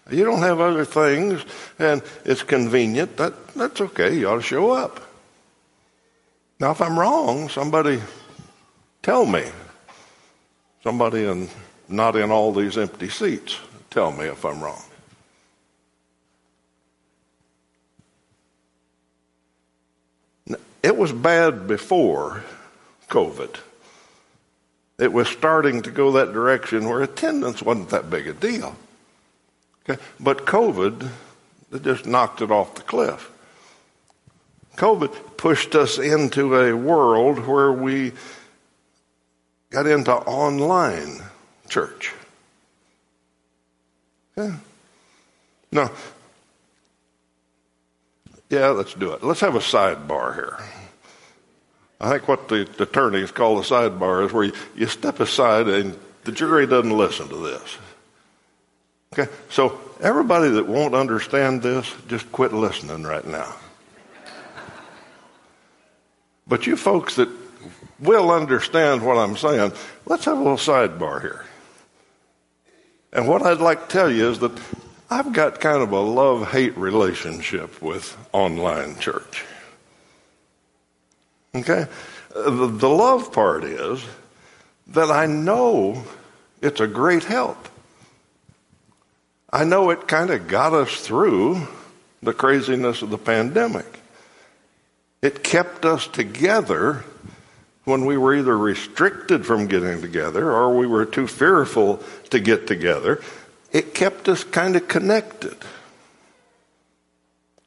you 0.10 0.26
don't 0.26 0.40
have 0.40 0.60
other 0.60 0.84
things, 0.84 1.44
and 1.80 2.02
it's 2.26 2.44
convenient, 2.44 3.16
that, 3.18 3.48
that's 3.54 3.80
okay. 3.80 4.18
You 4.18 4.30
ought 4.30 4.36
to 4.36 4.42
show 4.42 4.72
up. 4.72 5.00
Now, 6.60 6.72
if 6.72 6.82
I'm 6.82 7.00
wrong, 7.00 7.50
somebody 7.50 8.02
tell 9.02 9.26
me. 9.26 9.46
Somebody 10.84 11.26
in, 11.26 11.48
not 11.88 12.16
in 12.16 12.32
all 12.32 12.52
these 12.52 12.78
empty 12.78 13.10
seats, 13.10 13.60
tell 13.90 14.12
me 14.12 14.26
if 14.26 14.44
I'm 14.44 14.62
wrong. 14.62 14.82
It 20.84 20.98
was 20.98 21.12
bad 21.14 21.68
before 21.68 22.44
COVID 23.10 23.56
it 25.02 25.12
was 25.12 25.28
starting 25.28 25.82
to 25.82 25.90
go 25.90 26.12
that 26.12 26.32
direction 26.32 26.88
where 26.88 27.02
attendance 27.02 27.64
wasn't 27.64 27.90
that 27.90 28.12
big 28.12 28.28
a 28.28 28.34
deal. 28.34 28.76
Okay? 29.90 30.00
But 30.20 30.46
COVID, 30.46 31.10
it 31.74 31.82
just 31.82 32.06
knocked 32.06 32.40
it 32.44 32.52
off 32.52 32.76
the 32.76 32.84
cliff. 32.84 33.32
COVID 34.78 35.38
pushed 35.38 35.74
us 35.74 35.98
into 35.98 36.56
a 36.56 36.74
world 36.74 37.48
where 37.48 37.74
we 37.74 38.12
got 39.72 39.88
into 39.88 40.14
online 40.14 41.24
church. 41.68 42.14
Yeah. 44.38 44.58
No. 45.72 45.90
Yeah, 48.52 48.68
let's 48.68 48.94
do 48.94 49.14
it. 49.14 49.24
Let's 49.24 49.40
have 49.40 49.56
a 49.56 49.60
sidebar 49.60 50.36
here. 50.36 50.60
I 52.02 52.10
think 52.10 52.28
what 52.28 52.48
the 52.48 52.68
attorneys 52.80 53.30
call 53.30 53.58
the 53.58 53.62
sidebar 53.62 54.26
is 54.26 54.34
where 54.34 54.46
you, 54.46 54.54
you 54.76 54.88
step 54.88 55.20
aside 55.20 55.68
and 55.68 55.98
the 56.24 56.32
jury 56.32 56.66
doesn't 56.66 56.98
listen 56.98 57.30
to 57.30 57.38
this. 57.38 57.78
Okay, 59.14 59.32
so 59.50 59.80
everybody 60.00 60.50
that 60.50 60.68
won't 60.68 60.96
understand 60.96 61.62
this, 61.62 61.94
just 62.08 62.32
quit 62.32 62.54
listening 62.54 63.04
right 63.04 63.26
now. 63.26 63.56
But 66.48 66.66
you 66.66 66.76
folks 66.76 67.18
that 67.18 67.30
will 68.00 68.32
understand 68.32 69.06
what 69.06 69.18
I'm 69.18 69.38
saying, 69.38 69.74
let's 70.08 70.26
have 70.26 70.38
a 70.38 70.42
little 70.42 70.58
sidebar 70.58 71.22
here. 71.22 71.46
And 73.14 73.28
what 73.28 73.44
I'd 73.44 73.60
like 73.60 73.88
to 73.88 73.94
tell 73.94 74.12
you 74.12 74.30
is 74.32 74.40
that 74.40 74.60
I've 75.10 75.34
got 75.34 75.60
kind 75.60 75.84
of 75.84 75.92
a 75.92 76.00
love 76.00 76.52
hate 76.52 76.76
relationship 76.78 77.80
with 77.80 78.18
online 78.32 78.98
church. 78.98 79.46
Okay? 81.54 81.86
The, 82.34 82.90
love 82.90 83.34
part 83.34 83.64
is 83.64 84.04
that 84.88 85.12
I 85.12 85.26
know 85.26 86.04
it's 86.62 86.80
a 86.80 86.88
great 86.88 87.24
help. 87.24 87.68
I 89.52 89.66
know 89.66 89.90
it 89.90 90.08
kind 90.08 90.30
of 90.30 90.48
got 90.48 90.74
us 90.74 91.02
through 91.02 91.68
the 92.24 92.34
craziness 92.34 93.02
of 93.02 93.10
the 93.10 93.18
pandemic. 93.18 94.00
It 95.22 95.44
kept 95.44 95.86
us 95.86 96.08
together 96.08 97.04
when 97.84 98.06
we 98.06 98.18
were 98.18 98.36
either 98.36 98.58
restricted 98.58 99.46
from 99.46 99.68
getting 99.68 100.02
together 100.02 100.52
or 100.52 100.76
we 100.76 100.88
were 100.88 101.06
too 101.06 101.28
fearful 101.28 101.98
to 102.30 102.40
get 102.40 102.68
together. 102.68 103.22
It 103.74 103.94
kept 103.94 104.30
us 104.30 104.44
kind 104.44 104.76
of 104.76 104.88
connected. 104.88 105.58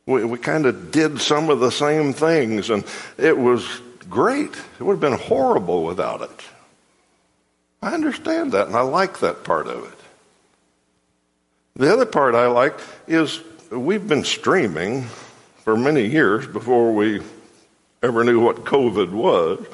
We, 0.07 0.25
we 0.25 0.39
kind 0.39 0.67
of 0.67 0.91
did 0.91 1.21
some 1.21 1.49
of 1.51 1.61
the 1.61 1.71
same 1.71 2.13
things, 2.13 2.71
and 2.71 2.85
it 3.17 3.37
was 3.37 3.67
great. 4.09 4.55
It 4.79 4.83
would 4.83 4.95
have 4.95 5.01
been 5.01 5.19
horrible 5.19 5.85
without 5.85 6.23
it. 6.23 6.41
I 7.83 7.95
understand 7.95 8.53
that, 8.53 8.67
and 8.67 8.77
I 8.77 8.83
like 8.83 9.21
that 9.21 9.45
part 9.45 9.67
of 9.67 9.85
it. 9.85 9.99
The 11.77 11.93
other 11.93 12.07
part 12.07 12.35
I 12.35 12.47
like 12.47 12.79
is 13.07 13.41
we've 13.71 14.07
been 14.07 14.25
streaming 14.25 15.03
for 15.65 15.77
many 15.77 16.07
years 16.07 16.47
before 16.47 16.95
we 16.95 17.21
ever 18.03 18.23
knew 18.23 18.39
what 18.41 18.65
COVID 18.65 19.11
was. 19.11 19.67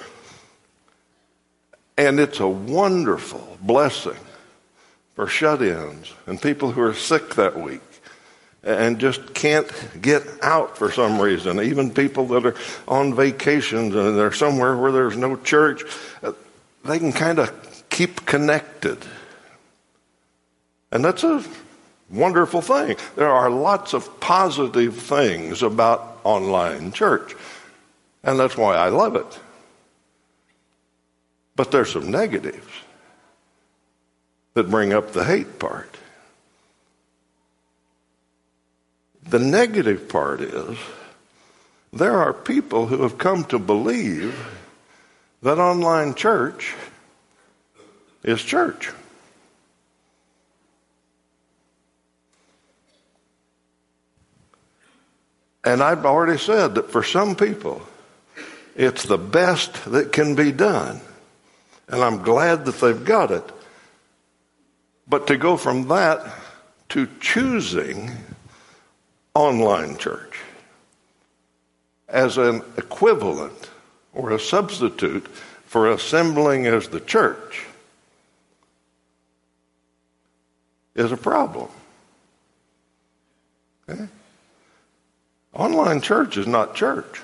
And 1.99 2.18
it's 2.18 2.40
a 2.40 2.49
wonderful 2.49 3.58
blessing 3.60 4.16
for 5.14 5.26
shut 5.26 5.60
ins 5.60 6.14
and 6.26 6.40
people 6.40 6.70
who 6.70 6.80
are 6.80 6.94
sick 6.94 7.34
that 7.34 7.60
week 7.60 7.82
and 8.62 8.99
just 8.99 9.33
can't 9.35 9.71
get 10.00 10.23
out 10.43 10.76
for 10.76 10.93
some 10.93 11.21
reason. 11.21 11.61
Even 11.61 11.90
people 11.90 12.26
that 12.26 12.47
are 12.47 12.57
on 12.87 13.14
vacations 13.14 13.95
and 13.95 14.19
they're 14.19 14.33
somewhere 14.33 14.76
where 14.76 14.93
there's 14.93 15.17
no 15.17 15.37
church, 15.37 15.83
uh, 16.23 16.33
they 16.85 16.99
can 16.99 17.12
kind 17.12 17.38
of 17.38 17.85
keep 17.88 18.26
connected. 18.26 18.99
And 20.93 21.05
that's 21.05 21.25
a 21.25 21.45
wonderful 22.11 22.61
thing. 22.61 22.97
There 23.17 23.31
are 23.31 23.49
lots 23.50 23.95
of 23.95 24.21
positive 24.21 24.97
things 24.97 25.62
about 25.62 26.21
online 26.25 26.93
church. 26.93 27.35
And 28.23 28.38
that's 28.38 28.57
why 28.57 28.76
I 28.76 28.88
love 28.88 29.17
it. 29.17 29.38
But 31.57 31.71
there's 31.71 31.93
some 31.93 32.11
negatives 32.11 32.67
that 34.55 34.71
bring 34.71 34.93
up 34.93 35.12
the 35.12 35.25
hate 35.25 35.59
part. 35.59 35.96
The 39.28 39.38
negative 39.38 40.09
part 40.09 40.40
is 40.40 40.78
there 41.92 42.16
are 42.16 42.33
people 42.33 42.87
who 42.87 43.02
have 43.02 43.18
come 43.18 43.44
to 43.44 43.59
believe 43.59 44.35
that 45.42 45.59
online 45.59 46.14
church 46.14 46.74
is 48.22 48.42
church. 48.42 48.90
And 55.64 55.83
I've 55.83 56.06
already 56.06 56.38
said 56.38 56.76
that 56.76 56.90
for 56.90 57.02
some 57.02 57.37
people, 57.37 57.83
it's 58.74 59.04
the 59.04 59.18
best 59.18 59.90
that 59.92 60.12
can 60.12 60.35
be 60.35 60.52
done. 60.52 61.00
And 61.88 62.02
I'm 62.02 62.22
glad 62.22 62.64
that 62.64 62.80
they've 62.80 63.04
got 63.04 63.30
it. 63.30 63.44
But 65.06 65.26
to 65.26 65.37
go 65.37 65.56
from 65.56 65.88
that 65.88 66.35
to 66.90 67.09
choosing 67.20 68.11
online 69.40 69.96
church 69.96 70.38
as 72.09 72.37
an 72.37 72.62
equivalent 72.76 73.70
or 74.12 74.33
a 74.33 74.38
substitute 74.38 75.26
for 75.64 75.90
assembling 75.90 76.66
as 76.66 76.88
the 76.88 77.00
church 77.00 77.64
is 80.94 81.11
a 81.11 81.16
problem. 81.16 81.68
Okay? 83.88 84.09
Online 85.55 86.00
church 86.03 86.37
is 86.37 86.46
not 86.46 86.74
church. 86.74 87.22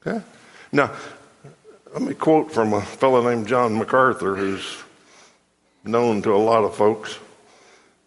Okay? 0.00 0.22
Now, 0.70 0.92
let 1.94 2.02
me 2.02 2.12
quote 2.12 2.52
from 2.52 2.74
a 2.74 2.82
fellow 2.82 3.26
named 3.26 3.46
John 3.46 3.78
MacArthur 3.78 4.36
who's 4.36 4.76
known 5.82 6.20
to 6.22 6.34
a 6.34 6.36
lot 6.36 6.64
of 6.64 6.76
folks. 6.76 7.18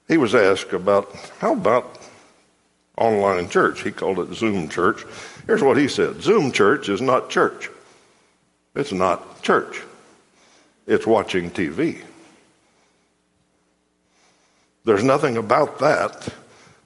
He 0.10 0.18
was 0.18 0.36
asked 0.36 0.74
about 0.74 1.16
how 1.40 1.54
about 1.54 2.00
online 2.98 3.48
church? 3.48 3.84
He 3.84 3.92
called 3.92 4.20
it 4.20 4.34
Zoom 4.34 4.68
church. 4.68 5.06
Here's 5.46 5.64
what 5.64 5.78
he 5.78 5.88
said 5.88 6.22
Zoom 6.22 6.52
church 6.52 6.90
is 6.90 7.00
not 7.00 7.30
church. 7.30 7.70
It's 8.76 8.92
not 8.92 9.42
church. 9.42 9.82
It's 10.88 11.08
watching 11.08 11.52
TV. 11.52 12.02
There's 14.84 15.04
nothing 15.04 15.38
about 15.38 15.78
that 15.80 16.34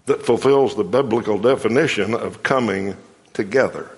that 0.06 0.26
fulfills 0.26 0.76
the 0.76 0.84
biblical 0.84 1.38
definition 1.38 2.14
of 2.14 2.44
coming 2.44 2.98
together. 3.32 3.90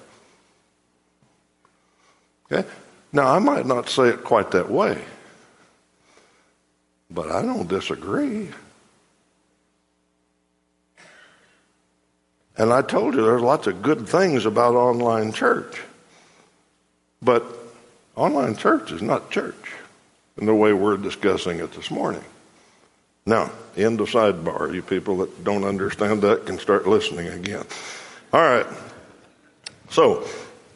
Okay? 2.51 2.67
Now, 3.11 3.33
I 3.33 3.39
might 3.39 3.65
not 3.65 3.89
say 3.89 4.09
it 4.09 4.23
quite 4.23 4.51
that 4.51 4.69
way, 4.69 5.03
but 7.09 7.31
I 7.31 7.41
don't 7.41 7.67
disagree. 7.67 8.49
And 12.58 12.72
I 12.72 12.82
told 12.82 13.15
you 13.15 13.24
there's 13.24 13.41
lots 13.41 13.68
of 13.68 13.82
good 13.82 14.08
things 14.08 14.46
about 14.46 14.76
online 14.76 15.34
church. 15.34 15.82
But 17.22 17.44
online 18.15 18.56
church 18.56 18.91
is 18.91 19.02
not 19.02 19.30
church 19.30 19.74
in 20.38 20.46
the 20.46 20.56
way 20.56 20.74
we're 20.74 20.98
discussing 20.98 21.60
it 21.60 21.74
this 21.74 21.91
morning. 21.91 22.24
Now, 23.26 23.52
end 23.76 24.00
of 24.02 24.10
sidebar. 24.10 24.74
You 24.74 24.82
people 24.82 25.18
that 25.18 25.44
don't 25.44 25.63
understand 25.63 26.22
that 26.22 26.46
can 26.46 26.60
start 26.60 26.88
listening 26.88 27.28
again. 27.28 27.65
All 28.32 28.41
right. 28.41 28.68
So, 29.89 30.26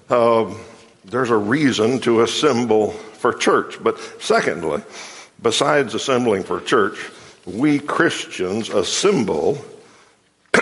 um, 0.09 0.59
there's 1.05 1.29
a 1.29 1.37
reason 1.37 1.99
to 1.99 2.21
assemble 2.21 2.91
for 2.91 3.33
church. 3.33 3.81
But 3.81 3.99
secondly, 4.19 4.81
besides 5.41 5.93
assembling 5.93 6.43
for 6.43 6.59
church, 6.61 6.97
we 7.45 7.79
Christians 7.79 8.69
assemble 8.69 9.63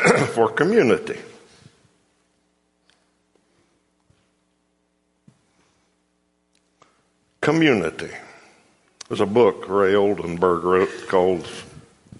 for 0.33 0.49
community. 0.49 1.19
Community. 7.41 8.11
There's 9.07 9.21
a 9.21 9.25
book 9.25 9.69
Ray 9.69 9.95
Oldenburg 9.95 10.63
wrote 10.63 11.07
called 11.07 11.47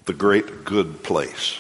The 0.05 0.13
Great 0.13 0.63
Good 0.63 1.03
Place. 1.03 1.59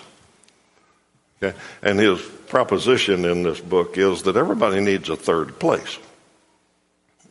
Okay? 1.41 1.57
And 1.81 1.99
his 1.99 2.21
proposition 2.47 3.25
in 3.25 3.43
this 3.43 3.59
book 3.59 3.97
is 3.97 4.23
that 4.23 4.37
everybody 4.37 4.79
needs 4.79 5.09
a 5.09 5.15
third 5.15 5.59
place 5.59 5.97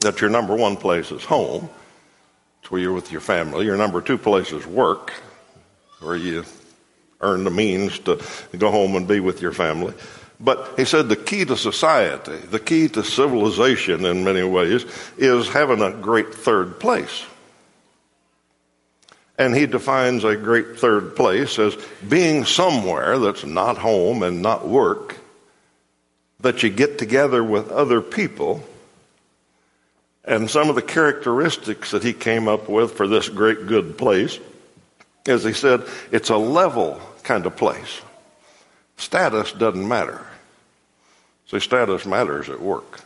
that 0.00 0.20
your 0.20 0.30
number 0.30 0.54
one 0.54 0.76
place 0.76 1.11
is 1.11 1.24
home. 1.24 1.68
It's 2.61 2.70
where 2.70 2.80
you're 2.80 2.92
with 2.92 3.12
your 3.12 3.20
family. 3.20 3.64
Your 3.64 3.76
number 3.76 4.00
two 4.00 4.18
place 4.18 4.52
is 4.52 4.66
work, 4.66 5.12
where 6.00 6.16
you 6.16 6.44
earn 7.20 7.44
the 7.44 7.50
means 7.50 7.98
to 8.00 8.22
go 8.57 8.70
home 8.70 8.96
and 8.96 9.09
be 9.09 9.20
with 9.20 9.40
your 9.40 9.52
family. 9.52 9.94
But 10.38 10.74
he 10.76 10.85
said 10.85 11.09
the 11.09 11.16
key 11.16 11.44
to 11.46 11.57
society, 11.57 12.37
the 12.37 12.61
key 12.61 12.88
to 12.88 13.02
civilization 13.02 14.05
in 14.05 14.22
many 14.22 14.42
ways, 14.42 14.85
is 15.16 15.48
having 15.48 15.81
a 15.81 15.92
great 15.92 16.35
third 16.35 16.79
place. 16.79 17.24
And 19.38 19.55
he 19.55 19.66
defines 19.66 20.24
a 20.24 20.37
great 20.37 20.79
third 20.79 21.16
place 21.16 21.59
as 21.59 21.76
being 22.09 22.44
somewhere 22.44 23.18
that's 23.18 23.44
not 23.44 23.79
home 23.79 24.22
and 24.22 24.42
not 24.42 24.66
work, 24.66 25.16
that 26.40 26.62
you 26.62 26.70
get 26.70 26.98
together 26.98 27.42
with 27.42 27.70
other 27.70 28.00
people 28.00 28.62
And 30.26 30.50
some 30.50 30.68
of 30.68 30.74
the 30.74 30.83
characteristics 30.83 31.92
that 31.92 32.02
he 32.02 32.12
came 32.12 32.48
up 32.48 32.68
with 32.68 32.94
for 32.94 33.07
this 33.07 33.29
great 33.29 33.66
good 33.66 33.96
place 33.96 34.38
is 35.28 35.44
he 35.44 35.52
said, 35.52 35.82
it's 36.12 36.30
a 36.30 36.36
level 36.36 37.00
kind 37.22 37.46
of 37.46 37.56
place. 37.56 38.00
Status 38.96 39.52
doesn't 39.52 39.86
matter. 39.86 40.24
See, 41.48 41.60
status 41.60 42.06
matters 42.06 42.48
at 42.48 42.60
work. 42.60 43.00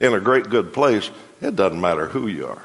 In 0.00 0.14
a 0.14 0.20
great 0.20 0.48
good 0.48 0.72
place, 0.72 1.10
it 1.40 1.54
doesn't 1.54 1.80
matter 1.80 2.06
who 2.06 2.26
you 2.26 2.46
are. 2.46 2.62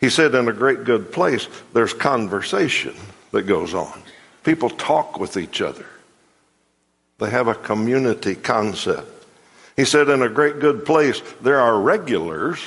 He 0.00 0.08
said, 0.08 0.34
in 0.34 0.48
a 0.48 0.52
great 0.52 0.84
good 0.84 1.12
place, 1.12 1.46
there's 1.72 1.92
conversation 1.92 2.94
that 3.32 3.42
goes 3.42 3.74
on. 3.74 4.02
People 4.44 4.70
talk 4.70 5.20
with 5.20 5.36
each 5.36 5.60
other. 5.60 5.86
They 7.18 7.30
have 7.30 7.48
a 7.48 7.54
community 7.54 8.34
concept. 8.34 9.26
He 9.76 9.84
said, 9.84 10.08
in 10.08 10.22
a 10.22 10.28
great 10.28 10.58
good 10.58 10.86
place, 10.86 11.22
there 11.42 11.60
are 11.60 11.78
regulars 11.78 12.60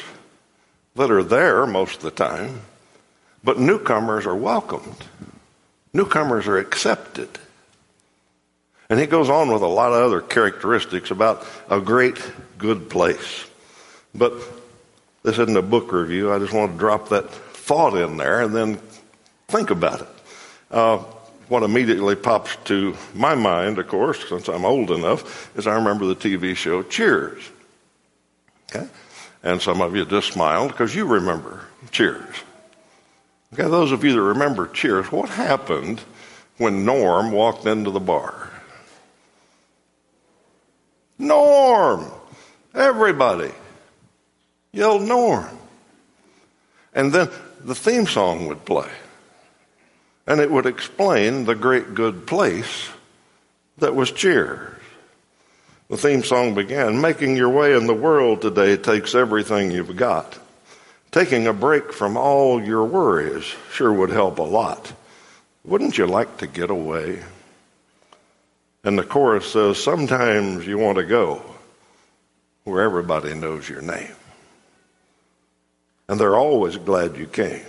that 0.96 1.10
are 1.10 1.24
there 1.24 1.66
most 1.66 1.98
of 1.98 2.02
the 2.04 2.12
time, 2.12 2.62
but 3.44 3.60
newcomers 3.60 4.26
are 4.26 4.36
welcomed. 4.36 5.04
Newcomers 5.94 6.48
are 6.48 6.58
accepted. 6.58 7.30
And 8.90 9.00
he 9.00 9.06
goes 9.06 9.30
on 9.30 9.52
with 9.52 9.62
a 9.62 9.68
lot 9.68 9.94
of 9.94 10.04
other 10.04 10.22
characteristics 10.22 11.12
about 11.12 11.46
a 11.70 11.80
great 11.80 12.20
good 12.58 12.90
place. 12.90 13.46
But 14.14 14.34
this 15.24 15.40
isn't 15.40 15.58
a 15.58 15.62
book 15.62 15.92
review. 15.92 16.32
I 16.32 16.40
just 16.40 16.54
want 16.54 16.74
to 16.74 16.78
drop 16.78 17.10
that 17.10 17.30
thought 17.32 17.96
in 17.96 18.18
there 18.18 18.42
and 18.42 18.56
then 18.56 18.80
think 19.48 19.70
about 19.70 20.02
it. 20.02 20.08
Uh, 20.70 20.98
what 21.48 21.64
immediately 21.64 22.16
pops 22.16 22.56
to 22.66 22.96
my 23.14 23.36
mind, 23.36 23.78
of 23.78 23.88
course, 23.88 24.28
since 24.28 24.48
I'm 24.48 24.66
old 24.66 24.92
enough, 24.92 25.56
is 25.58 25.68
I 25.68 25.76
remember 25.76 26.06
the 26.06 26.16
TV 26.16 26.56
show 26.56 26.84
Cheers. 26.84 27.44
Okay? 28.70 28.88
And 29.44 29.62
some 29.62 29.82
of 29.82 29.96
you 29.96 30.06
just 30.06 30.34
smiled 30.34 30.72
because 30.72 30.96
you 30.96 31.06
remember 31.06 31.66
Cheers. 31.92 32.36
Okay, 33.54 33.70
those 33.70 33.92
of 33.92 34.04
you 34.04 34.14
that 34.14 34.22
remember 34.22 34.66
Cheers, 34.66 35.12
what 35.12 35.30
happened 35.30 36.02
when 36.58 36.86
Norm 36.86 37.32
walked 37.32 37.68
into 37.68 37.92
the 37.92 38.00
bar? 38.00 38.50
Norm! 41.20 42.12
Everybody 42.74 43.52
yelled 44.72 45.04
Norm. 45.04 45.56
And 46.96 47.14
then 47.14 47.30
the 47.64 47.76
theme 47.76 48.08
song 48.08 48.48
would 48.48 48.66
play. 48.66 48.90
And 50.26 50.42
it 50.42 50.50
would 50.50 50.66
explain 50.66 51.46
the 51.46 51.54
great 51.54 51.94
good 51.94 52.26
place 52.26 52.90
that 53.78 53.94
was 53.94 54.12
Cheers. 54.12 54.80
The 55.90 55.98
theme 55.98 56.24
song 56.24 56.56
began 56.56 57.00
Making 57.00 57.38
your 57.38 57.50
way 57.50 57.78
in 57.78 57.86
the 57.86 57.94
world 57.94 58.42
today 58.42 58.78
takes 58.78 59.14
everything 59.14 59.70
you've 59.70 59.96
got. 59.96 60.40
Taking 61.14 61.46
a 61.46 61.54
break 61.54 61.94
from 61.94 62.18
all 62.18 62.60
your 62.60 62.86
worries 62.86 63.46
sure 63.72 63.94
would 63.94 64.10
help 64.10 64.40
a 64.40 64.42
lot. 64.42 64.92
Wouldn't 65.64 65.96
you 65.96 66.08
like 66.08 66.38
to 66.38 66.48
get 66.48 66.72
away? 66.72 67.22
And 68.84 68.98
the 68.98 69.04
chorus 69.04 69.46
says, 69.46 69.78
Sometimes 69.78 70.66
you 70.66 70.80
want 70.80 70.98
to 70.98 71.04
go 71.04 71.44
where 72.64 72.82
everybody 72.82 73.36
knows 73.36 73.70
your 73.70 73.84
name. 73.84 74.16
And 76.10 76.20
they're 76.20 76.36
always 76.36 76.78
glad 76.78 77.16
you 77.16 77.28
came. 77.28 77.62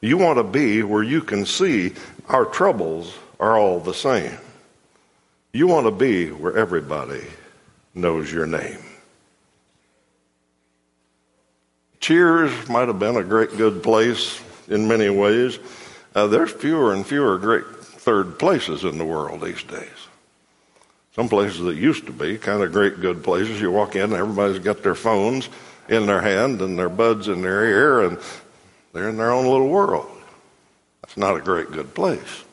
You 0.00 0.16
want 0.16 0.38
to 0.38 0.44
be 0.44 0.84
where 0.84 1.02
you 1.02 1.22
can 1.22 1.44
see 1.44 1.94
our 2.28 2.44
troubles 2.44 3.12
are 3.40 3.58
all 3.58 3.80
the 3.80 3.92
same. 3.92 4.38
You 5.52 5.66
want 5.66 5.86
to 5.86 5.90
be 5.90 6.30
where 6.30 6.56
everybody 6.56 7.24
knows 7.92 8.32
your 8.32 8.46
name. 8.46 8.78
Cheers 12.00 12.68
might 12.68 12.88
have 12.88 12.98
been 12.98 13.16
a 13.16 13.22
great 13.22 13.56
good 13.56 13.82
place 13.82 14.40
in 14.68 14.88
many 14.88 15.10
ways. 15.10 15.58
Uh, 16.14 16.26
there's 16.26 16.50
fewer 16.50 16.94
and 16.94 17.06
fewer 17.06 17.38
great 17.38 17.66
third 17.76 18.38
places 18.38 18.84
in 18.84 18.98
the 18.98 19.04
world 19.04 19.42
these 19.42 19.62
days. 19.62 19.88
Some 21.14 21.28
places 21.28 21.60
that 21.60 21.76
used 21.76 22.06
to 22.06 22.12
be 22.12 22.38
kind 22.38 22.62
of 22.62 22.72
great 22.72 23.00
good 23.00 23.22
places, 23.22 23.60
you 23.60 23.70
walk 23.70 23.96
in 23.96 24.12
everybody's 24.12 24.60
got 24.60 24.82
their 24.82 24.94
phones 24.94 25.48
in 25.88 26.06
their 26.06 26.22
hand 26.22 26.62
and 26.62 26.78
their 26.78 26.88
buds 26.88 27.28
in 27.28 27.42
their 27.42 27.64
ear 27.64 28.00
and 28.02 28.18
they're 28.92 29.08
in 29.08 29.16
their 29.16 29.30
own 29.30 29.44
little 29.44 29.68
world. 29.68 30.10
That's 31.02 31.16
not 31.16 31.36
a 31.36 31.40
great 31.40 31.70
good 31.70 31.94
place. 31.94 32.44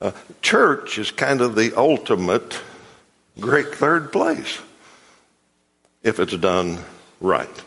Uh, 0.00 0.12
church 0.42 0.98
is 0.98 1.10
kind 1.10 1.40
of 1.40 1.54
the 1.54 1.72
ultimate 1.76 2.60
great 3.40 3.74
third 3.74 4.12
place 4.12 4.60
if 6.02 6.20
it's 6.20 6.36
done 6.36 6.78
right. 7.20 7.62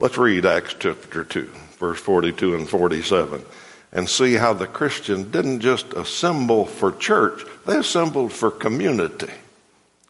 Let's 0.00 0.16
read 0.16 0.46
Acts 0.46 0.74
chapter 0.78 1.24
2, 1.24 1.42
verse 1.78 2.00
42 2.00 2.54
and 2.54 2.66
47 2.66 3.44
and 3.92 4.08
see 4.08 4.32
how 4.32 4.54
the 4.54 4.66
Christians 4.66 5.26
didn't 5.26 5.60
just 5.60 5.92
assemble 5.92 6.64
for 6.64 6.92
church, 6.92 7.42
they 7.66 7.76
assembled 7.76 8.32
for 8.32 8.50
community. 8.50 9.30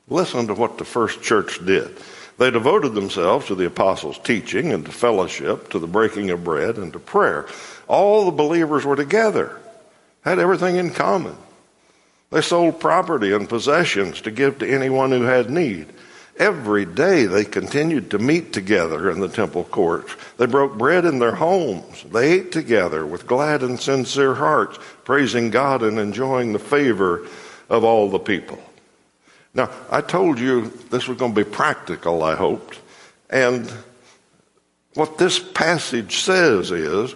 Listen 0.09 0.47
to 0.47 0.55
what 0.55 0.79
the 0.79 0.85
first 0.85 1.23
church 1.23 1.65
did. 1.67 1.91
They 2.39 2.53
devoted 2.53 2.95
themselves 2.95 3.47
to 3.47 3.57
the 3.57 3.67
apostles' 3.67 4.19
teaching 4.19 4.73
and 4.73 4.85
to 4.85 4.93
fellowship, 4.93 5.71
to 5.71 5.81
the 5.81 5.89
breaking 5.89 6.31
of 6.31 6.45
bread, 6.45 6.77
and 6.77 6.93
to 6.93 7.01
prayer. 7.01 7.49
All 7.89 8.27
the 8.27 8.31
believers 8.31 8.85
were 8.85 8.95
together, 8.95 9.59
had 10.23 10.39
everything 10.39 10.77
in 10.77 10.91
common. 10.91 11.37
They 12.31 12.43
sold 12.43 12.79
property 12.79 13.33
and 13.33 13.49
possessions 13.49 14.21
to 14.21 14.31
give 14.31 14.61
to 14.61 14.73
anyone 14.73 15.11
who 15.11 15.23
had 15.23 15.51
need. 15.51 15.89
Every 16.41 16.87
day 16.87 17.27
they 17.27 17.45
continued 17.45 18.11
to 18.13 18.19
meet 18.19 18.55
together 18.55 19.11
in 19.11 19.21
the 19.21 19.29
temple 19.29 19.65
courts. 19.65 20.17
They 20.39 20.47
broke 20.47 20.79
bread 20.79 21.05
in 21.05 21.19
their 21.19 21.35
homes. 21.35 22.03
They 22.05 22.33
ate 22.33 22.51
together 22.51 23.05
with 23.05 23.27
glad 23.27 23.63
and 23.63 23.79
sincere 23.79 24.35
hearts, 24.35 24.79
praising 25.05 25.51
God 25.51 25.83
and 25.83 25.99
enjoying 25.99 26.55
the 26.55 26.59
favor 26.59 27.29
of 27.69 27.85
all 27.85 28.09
the 28.09 28.19
people. 28.19 28.59
Now, 29.53 29.69
I 29.91 30.01
told 30.01 30.39
you 30.39 30.69
this 30.89 31.07
was 31.07 31.19
going 31.19 31.35
to 31.35 31.45
be 31.45 31.51
practical, 31.51 32.23
I 32.23 32.37
hoped. 32.37 32.79
And 33.29 33.71
what 34.95 35.19
this 35.19 35.39
passage 35.39 36.21
says 36.21 36.71
is 36.71 37.15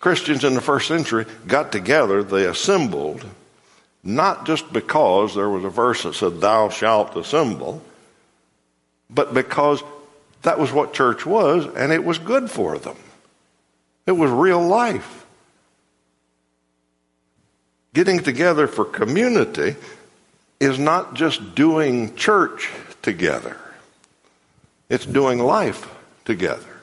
Christians 0.00 0.42
in 0.42 0.54
the 0.54 0.62
first 0.62 0.88
century 0.88 1.26
got 1.46 1.70
together, 1.70 2.22
they 2.22 2.46
assembled, 2.46 3.26
not 4.02 4.46
just 4.46 4.72
because 4.72 5.34
there 5.34 5.50
was 5.50 5.64
a 5.64 5.68
verse 5.68 6.04
that 6.04 6.14
said, 6.14 6.40
Thou 6.40 6.70
shalt 6.70 7.14
assemble 7.14 7.82
but 9.10 9.34
because 9.34 9.82
that 10.42 10.58
was 10.58 10.72
what 10.72 10.94
church 10.94 11.26
was 11.26 11.66
and 11.66 11.92
it 11.92 12.04
was 12.04 12.18
good 12.18 12.50
for 12.50 12.78
them. 12.78 12.96
It 14.06 14.12
was 14.12 14.30
real 14.30 14.66
life. 14.66 15.26
Getting 17.94 18.20
together 18.20 18.66
for 18.66 18.84
community 18.84 19.76
is 20.60 20.78
not 20.78 21.14
just 21.14 21.54
doing 21.54 22.14
church 22.14 22.70
together, 23.02 23.56
it's 24.88 25.06
doing 25.06 25.38
life 25.38 25.88
together. 26.24 26.77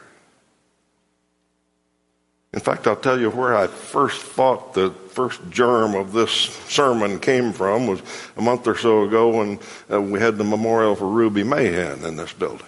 In 2.56 2.62
fact, 2.62 2.88
I'll 2.88 2.96
tell 2.96 3.20
you 3.20 3.30
where 3.30 3.54
I 3.54 3.68
first 3.68 4.22
thought 4.22 4.74
the 4.74 4.90
first 5.10 5.42
germ 5.50 5.94
of 5.94 6.14
this 6.14 6.32
sermon 6.32 7.20
came 7.20 7.52
from 7.52 7.86
was 7.86 8.02
a 8.38 8.42
month 8.42 8.66
or 8.66 8.78
so 8.78 9.04
ago 9.04 9.28
when 9.28 9.60
uh, 9.92 10.02
we 10.02 10.22
had 10.22 10.38
the 10.38 10.46
memorial 10.46 10.96
for 10.96 11.06
Ruby 11.06 11.44
Mahan 11.44 12.06
in 12.06 12.16
this 12.16 12.32
building. 12.32 12.66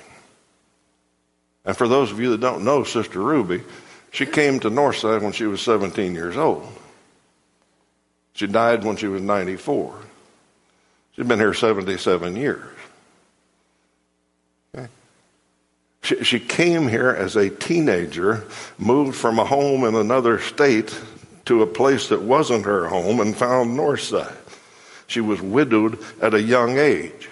And 1.64 1.76
for 1.76 1.88
those 1.88 2.12
of 2.12 2.20
you 2.20 2.32
that 2.32 2.42
don't 2.42 2.66
know 2.66 2.84
Sister 2.84 3.22
Ruby, 3.22 3.64
she 4.12 4.26
came 4.26 4.60
to 4.60 4.70
Northside 4.70 5.22
when 5.22 5.32
she 5.32 5.46
was 5.46 5.62
17 5.62 6.14
years 6.14 6.36
old. 6.36 6.68
She 8.34 8.46
died 8.46 8.84
when 8.84 8.98
she 8.98 9.08
was 9.08 9.22
94. 9.22 9.96
She's 11.14 11.26
been 11.26 11.40
here 11.40 11.54
77 11.54 12.36
years. 12.36 12.77
She, 16.08 16.24
she 16.24 16.40
came 16.40 16.88
here 16.88 17.10
as 17.10 17.36
a 17.36 17.50
teenager, 17.50 18.48
moved 18.78 19.18
from 19.18 19.40
a 19.40 19.44
home 19.44 19.84
in 19.84 19.94
another 19.94 20.40
state 20.40 20.98
to 21.44 21.62
a 21.62 21.68
place 21.68 22.08
that 22.08 22.22
wasn't 22.22 22.64
her 22.64 22.88
home, 22.88 23.20
and 23.20 23.36
found 23.36 23.78
Northside. 23.78 24.38
She 25.08 25.20
was 25.20 25.42
widowed 25.42 26.00
at 26.22 26.34
a 26.34 26.42
young 26.42 26.78
age. 26.78 27.28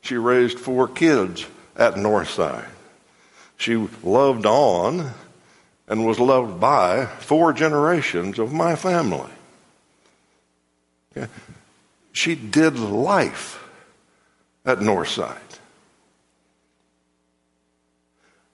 She 0.00 0.16
raised 0.16 0.58
four 0.58 0.88
kids 0.88 1.44
at 1.76 1.96
Northside. 1.96 2.68
She 3.58 3.76
loved 4.02 4.46
on 4.46 5.12
and 5.86 6.06
was 6.06 6.18
loved 6.18 6.58
by 6.58 7.04
four 7.04 7.52
generations 7.52 8.38
of 8.38 8.54
my 8.54 8.74
family. 8.74 9.32
She 12.12 12.34
did 12.34 12.78
life 12.78 13.62
at 14.64 14.78
Northside. 14.78 15.36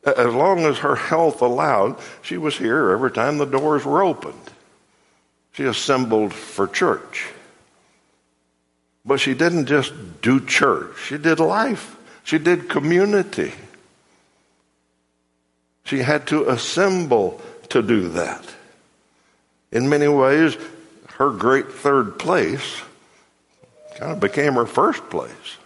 As 0.05 0.33
long 0.33 0.61
as 0.61 0.79
her 0.79 0.97
health 0.97 1.43
allowed, 1.43 1.99
she 2.23 2.39
was 2.39 2.57
here 2.57 2.91
every 2.91 3.11
time 3.11 3.37
the 3.37 3.45
doors 3.45 3.85
were 3.85 4.03
opened. 4.03 4.51
She 5.53 5.65
assembled 5.65 6.33
for 6.33 6.67
church. 6.67 7.29
But 9.05 9.21
she 9.21 9.35
didn't 9.35 9.67
just 9.67 9.93
do 10.23 10.45
church, 10.45 10.97
she 11.07 11.19
did 11.19 11.41
life. 11.41 11.97
She 12.23 12.39
did 12.39 12.69
community. 12.69 13.53
She 15.85 15.99
had 15.99 16.29
to 16.29 16.49
assemble 16.49 17.41
to 17.71 17.83
do 17.83 18.09
that. 18.11 18.45
In 19.73 19.89
many 19.89 20.07
ways, 20.07 20.57
her 21.15 21.31
great 21.31 21.73
third 21.73 22.19
place 22.19 22.83
kind 23.97 24.13
of 24.13 24.21
became 24.21 24.55
her 24.55 24.67
first 24.67 25.09
place. 25.11 25.57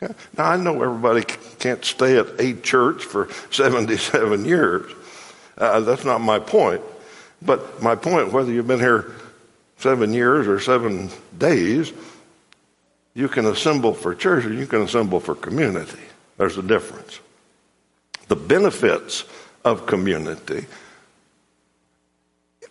Now, 0.00 0.14
I 0.38 0.56
know 0.56 0.82
everybody 0.82 1.22
can't 1.58 1.84
stay 1.84 2.18
at 2.18 2.40
a 2.40 2.54
church 2.54 3.04
for 3.04 3.28
77 3.50 4.44
years. 4.44 4.90
Uh, 5.56 5.80
that's 5.80 6.04
not 6.04 6.20
my 6.20 6.38
point. 6.38 6.82
But 7.42 7.82
my 7.82 7.94
point, 7.94 8.32
whether 8.32 8.52
you've 8.52 8.66
been 8.66 8.80
here 8.80 9.12
seven 9.78 10.12
years 10.12 10.46
or 10.46 10.60
seven 10.60 11.10
days, 11.36 11.92
you 13.14 13.28
can 13.28 13.46
assemble 13.46 13.94
for 13.94 14.14
church 14.14 14.44
or 14.44 14.52
you 14.52 14.66
can 14.66 14.82
assemble 14.82 15.18
for 15.18 15.34
community. 15.34 16.02
There's 16.36 16.58
a 16.58 16.62
difference. 16.62 17.18
The 18.28 18.36
benefits 18.36 19.24
of 19.64 19.86
community 19.86 20.66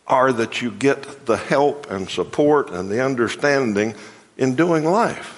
are 0.08 0.32
that 0.32 0.62
you 0.62 0.72
get 0.72 1.26
the 1.26 1.36
help 1.36 1.92
and 1.92 2.10
support 2.10 2.70
and 2.70 2.90
the 2.90 3.04
understanding 3.04 3.94
in 4.38 4.56
doing 4.56 4.86
life. 4.86 5.37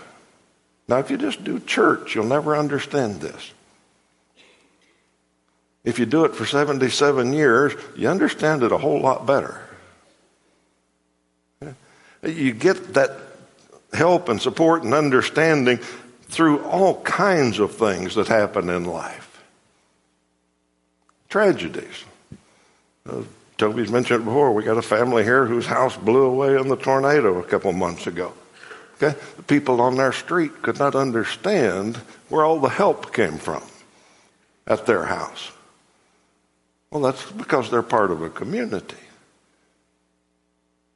Now, 0.89 0.97
if 0.97 1.11
you 1.11 1.17
just 1.17 1.43
do 1.43 1.59
church, 1.59 2.15
you'll 2.15 2.25
never 2.25 2.57
understand 2.57 3.21
this. 3.21 3.53
If 5.83 5.99
you 5.99 6.07
do 6.07 6.25
it 6.25 6.33
for 6.33 6.47
77 6.47 7.31
years, 7.31 7.73
you 7.95 8.09
understand 8.09 8.63
it 8.63 8.71
a 8.71 8.77
whole 8.77 8.99
lot 8.99 9.27
better. 9.27 9.61
You 12.23 12.53
get 12.53 12.95
that 12.95 13.11
help 13.93 14.29
and 14.29 14.41
support 14.41 14.83
and 14.83 14.95
understanding 14.95 15.77
through 16.23 16.63
all 16.63 17.01
kinds 17.01 17.59
of 17.59 17.75
things 17.75 18.15
that 18.15 18.27
happen 18.27 18.67
in 18.67 18.85
life. 18.85 19.43
Tragedies. 21.29 22.03
Uh, 23.07 23.21
Toby's 23.59 23.91
mentioned 23.91 24.23
it 24.23 24.25
before. 24.25 24.53
We 24.53 24.63
got 24.63 24.77
a 24.77 24.81
family 24.81 25.23
here 25.23 25.45
whose 25.45 25.67
house 25.67 25.95
blew 25.95 26.23
away 26.23 26.59
in 26.59 26.67
the 26.67 26.75
tornado 26.75 27.39
a 27.39 27.43
couple 27.43 27.71
months 27.73 28.07
ago. 28.07 28.33
Okay? 29.01 29.17
The 29.37 29.43
people 29.43 29.81
on 29.81 29.95
their 29.95 30.11
street 30.11 30.61
could 30.61 30.77
not 30.77 30.95
understand 30.95 31.97
where 32.27 32.43
all 32.43 32.59
the 32.59 32.69
help 32.69 33.13
came 33.13 33.37
from 33.37 33.63
at 34.67 34.85
their 34.85 35.05
house. 35.05 35.51
Well, 36.91 37.01
that's 37.01 37.31
because 37.31 37.69
they're 37.69 37.81
part 37.81 38.11
of 38.11 38.21
a 38.21 38.29
community. 38.29 38.97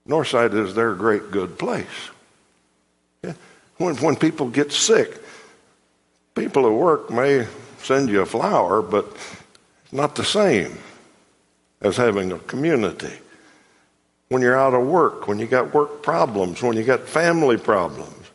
Northside 0.07 0.53
is 0.53 0.75
their 0.75 0.93
great 0.95 1.31
good 1.31 1.57
place. 1.57 2.09
When, 3.77 3.95
when 3.97 4.15
people 4.15 4.49
get 4.49 4.71
sick, 4.71 5.17
people 6.35 6.65
at 6.67 6.73
work 6.73 7.09
may 7.09 7.47
send 7.79 8.09
you 8.09 8.21
a 8.21 8.25
flower, 8.25 8.81
but 8.81 9.05
it's 9.83 9.93
not 9.93 10.15
the 10.15 10.23
same 10.23 10.77
as 11.81 11.97
having 11.97 12.31
a 12.31 12.39
community. 12.39 13.13
When 14.33 14.41
you're 14.41 14.57
out 14.57 14.73
of 14.73 14.87
work, 14.87 15.27
when 15.27 15.37
you 15.37 15.45
got 15.45 15.75
work 15.75 16.01
problems, 16.01 16.63
when 16.63 16.75
you 16.75 16.83
got 16.83 17.01
family 17.01 17.55
problems, 17.55 18.31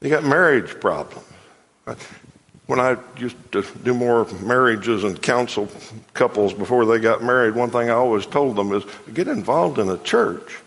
you 0.00 0.10
got 0.10 0.22
marriage 0.22 0.78
problems. 0.78 1.26
When 2.66 2.78
I 2.78 2.96
used 3.16 3.34
to 3.50 3.62
do 3.82 3.94
more 3.94 4.28
marriages 4.40 5.02
and 5.02 5.20
counsel 5.20 5.68
couples 6.14 6.54
before 6.54 6.86
they 6.86 7.00
got 7.00 7.24
married, 7.24 7.56
one 7.56 7.70
thing 7.70 7.90
I 7.90 7.94
always 7.94 8.26
told 8.26 8.54
them 8.54 8.72
is 8.72 8.84
get 9.12 9.26
involved 9.26 9.80
in 9.80 9.88
a 9.88 9.98
church. 9.98 10.60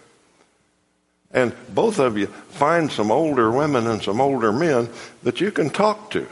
And 1.31 1.55
both 1.69 1.97
of 1.99 2.17
you 2.17 2.27
find 2.27 2.91
some 2.91 3.09
older 3.09 3.51
women 3.51 3.87
and 3.87 4.03
some 4.03 4.19
older 4.19 4.51
men 4.51 4.89
that 5.23 5.39
you 5.39 5.51
can 5.51 5.69
talk 5.69 6.11
to 6.11 6.27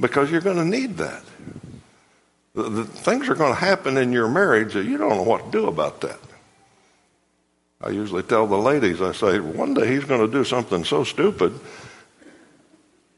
because 0.00 0.30
you're 0.30 0.40
going 0.40 0.56
to 0.56 0.64
need 0.64 0.96
that. 0.96 1.22
The, 2.54 2.62
the 2.62 2.84
things 2.86 3.28
are 3.28 3.34
going 3.34 3.52
to 3.52 3.60
happen 3.60 3.98
in 3.98 4.10
your 4.10 4.28
marriage 4.28 4.72
that 4.72 4.86
you 4.86 4.96
don't 4.96 5.16
know 5.16 5.22
what 5.22 5.44
to 5.44 5.50
do 5.50 5.66
about 5.66 6.00
that. 6.00 6.18
I 7.80 7.90
usually 7.90 8.22
tell 8.22 8.46
the 8.46 8.56
ladies, 8.56 9.02
I 9.02 9.12
say, 9.12 9.38
one 9.38 9.74
day 9.74 9.86
he's 9.86 10.04
going 10.04 10.20
to 10.20 10.32
do 10.32 10.44
something 10.44 10.84
so 10.84 11.04
stupid 11.04 11.58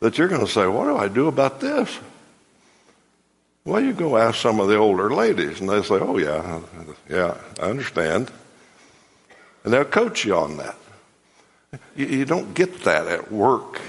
that 0.01 0.19
you're 0.19 0.29
going 0.29 0.45
to 0.45 0.51
say, 0.51 0.67
What 0.67 0.85
do 0.85 0.97
I 0.97 1.09
do 1.09 1.29
about 1.29 1.61
this? 1.61 1.99
Well, 3.65 3.81
you 3.81 3.93
go 3.93 4.17
ask 4.17 4.37
some 4.41 4.61
of 4.61 4.69
the 4.69 4.77
older 4.77 5.11
ladies, 5.11 5.61
and 5.61 5.69
they 5.69 5.83
say, 5.83 5.97
Oh, 5.97 6.19
yeah, 6.19 6.61
yeah, 7.09 7.37
I 7.61 7.67
understand. 7.67 8.31
And 9.65 9.73
they'll 9.73 9.85
coach 9.85 10.25
you 10.25 10.35
on 10.35 10.57
that. 10.57 10.77
You, 11.95 12.07
you 12.07 12.25
don't 12.25 12.55
get 12.55 12.85
that 12.85 13.07
at 13.07 13.31
work. 13.31 13.81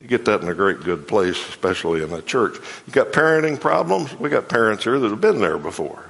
You 0.00 0.08
get 0.08 0.24
that 0.26 0.42
in 0.42 0.48
a 0.48 0.54
great 0.54 0.80
good 0.80 1.06
place, 1.06 1.36
especially 1.48 2.02
in 2.02 2.12
a 2.12 2.22
church. 2.22 2.56
You 2.86 2.92
got 2.92 3.12
parenting 3.12 3.60
problems? 3.60 4.14
We 4.18 4.30
got 4.30 4.48
parents 4.48 4.84
here 4.84 4.98
that 4.98 5.10
have 5.10 5.20
been 5.20 5.40
there 5.40 5.58
before. 5.58 6.04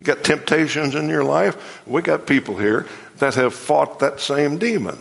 You 0.00 0.06
got 0.06 0.24
temptations 0.24 0.94
in 0.94 1.08
your 1.08 1.24
life? 1.24 1.86
We 1.86 2.02
got 2.02 2.26
people 2.26 2.56
here 2.56 2.86
that 3.18 3.34
have 3.34 3.54
fought 3.54 4.00
that 4.00 4.20
same 4.20 4.58
demon. 4.58 4.98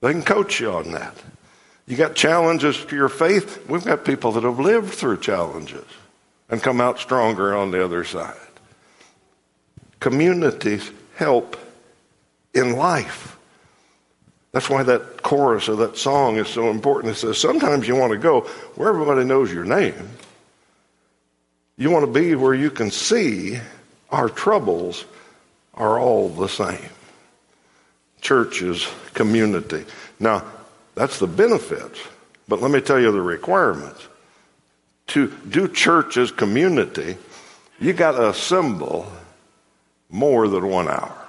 They 0.00 0.12
can 0.12 0.22
coach 0.22 0.60
you 0.60 0.70
on 0.70 0.92
that. 0.92 1.14
You 1.86 1.96
got 1.96 2.14
challenges 2.14 2.84
to 2.84 2.96
your 2.96 3.08
faith? 3.08 3.68
We've 3.68 3.84
got 3.84 4.04
people 4.04 4.32
that 4.32 4.44
have 4.44 4.58
lived 4.58 4.92
through 4.92 5.20
challenges 5.20 5.84
and 6.48 6.62
come 6.62 6.80
out 6.80 6.98
stronger 6.98 7.56
on 7.56 7.70
the 7.70 7.84
other 7.84 8.04
side. 8.04 8.36
Communities 10.00 10.90
help 11.14 11.56
in 12.54 12.76
life. 12.76 13.36
That's 14.52 14.70
why 14.70 14.82
that 14.84 15.22
chorus 15.22 15.68
of 15.68 15.78
that 15.78 15.96
song 15.96 16.36
is 16.36 16.48
so 16.48 16.70
important. 16.70 17.12
It 17.12 17.18
says, 17.18 17.38
Sometimes 17.38 17.86
you 17.86 17.94
want 17.94 18.12
to 18.12 18.18
go 18.18 18.40
where 18.74 18.88
everybody 18.88 19.24
knows 19.24 19.52
your 19.52 19.64
name. 19.64 20.10
You 21.78 21.90
want 21.90 22.06
to 22.06 22.20
be 22.20 22.34
where 22.34 22.54
you 22.54 22.70
can 22.70 22.90
see 22.90 23.58
our 24.10 24.28
troubles 24.28 25.04
are 25.74 25.98
all 25.98 26.28
the 26.28 26.48
same. 26.48 26.90
Church 28.20 28.62
is 28.62 28.86
community. 29.12 29.84
Now, 30.18 30.44
that's 30.94 31.18
the 31.18 31.26
benefit, 31.26 31.92
but 32.48 32.62
let 32.62 32.70
me 32.70 32.80
tell 32.80 32.98
you 32.98 33.12
the 33.12 33.20
requirements. 33.20 34.08
To 35.08 35.28
do 35.48 35.68
church 35.68 36.16
as 36.16 36.32
community, 36.32 37.16
you 37.78 37.92
got 37.92 38.12
to 38.12 38.30
assemble 38.30 39.10
more 40.10 40.48
than 40.48 40.66
one 40.66 40.88
hour. 40.88 41.26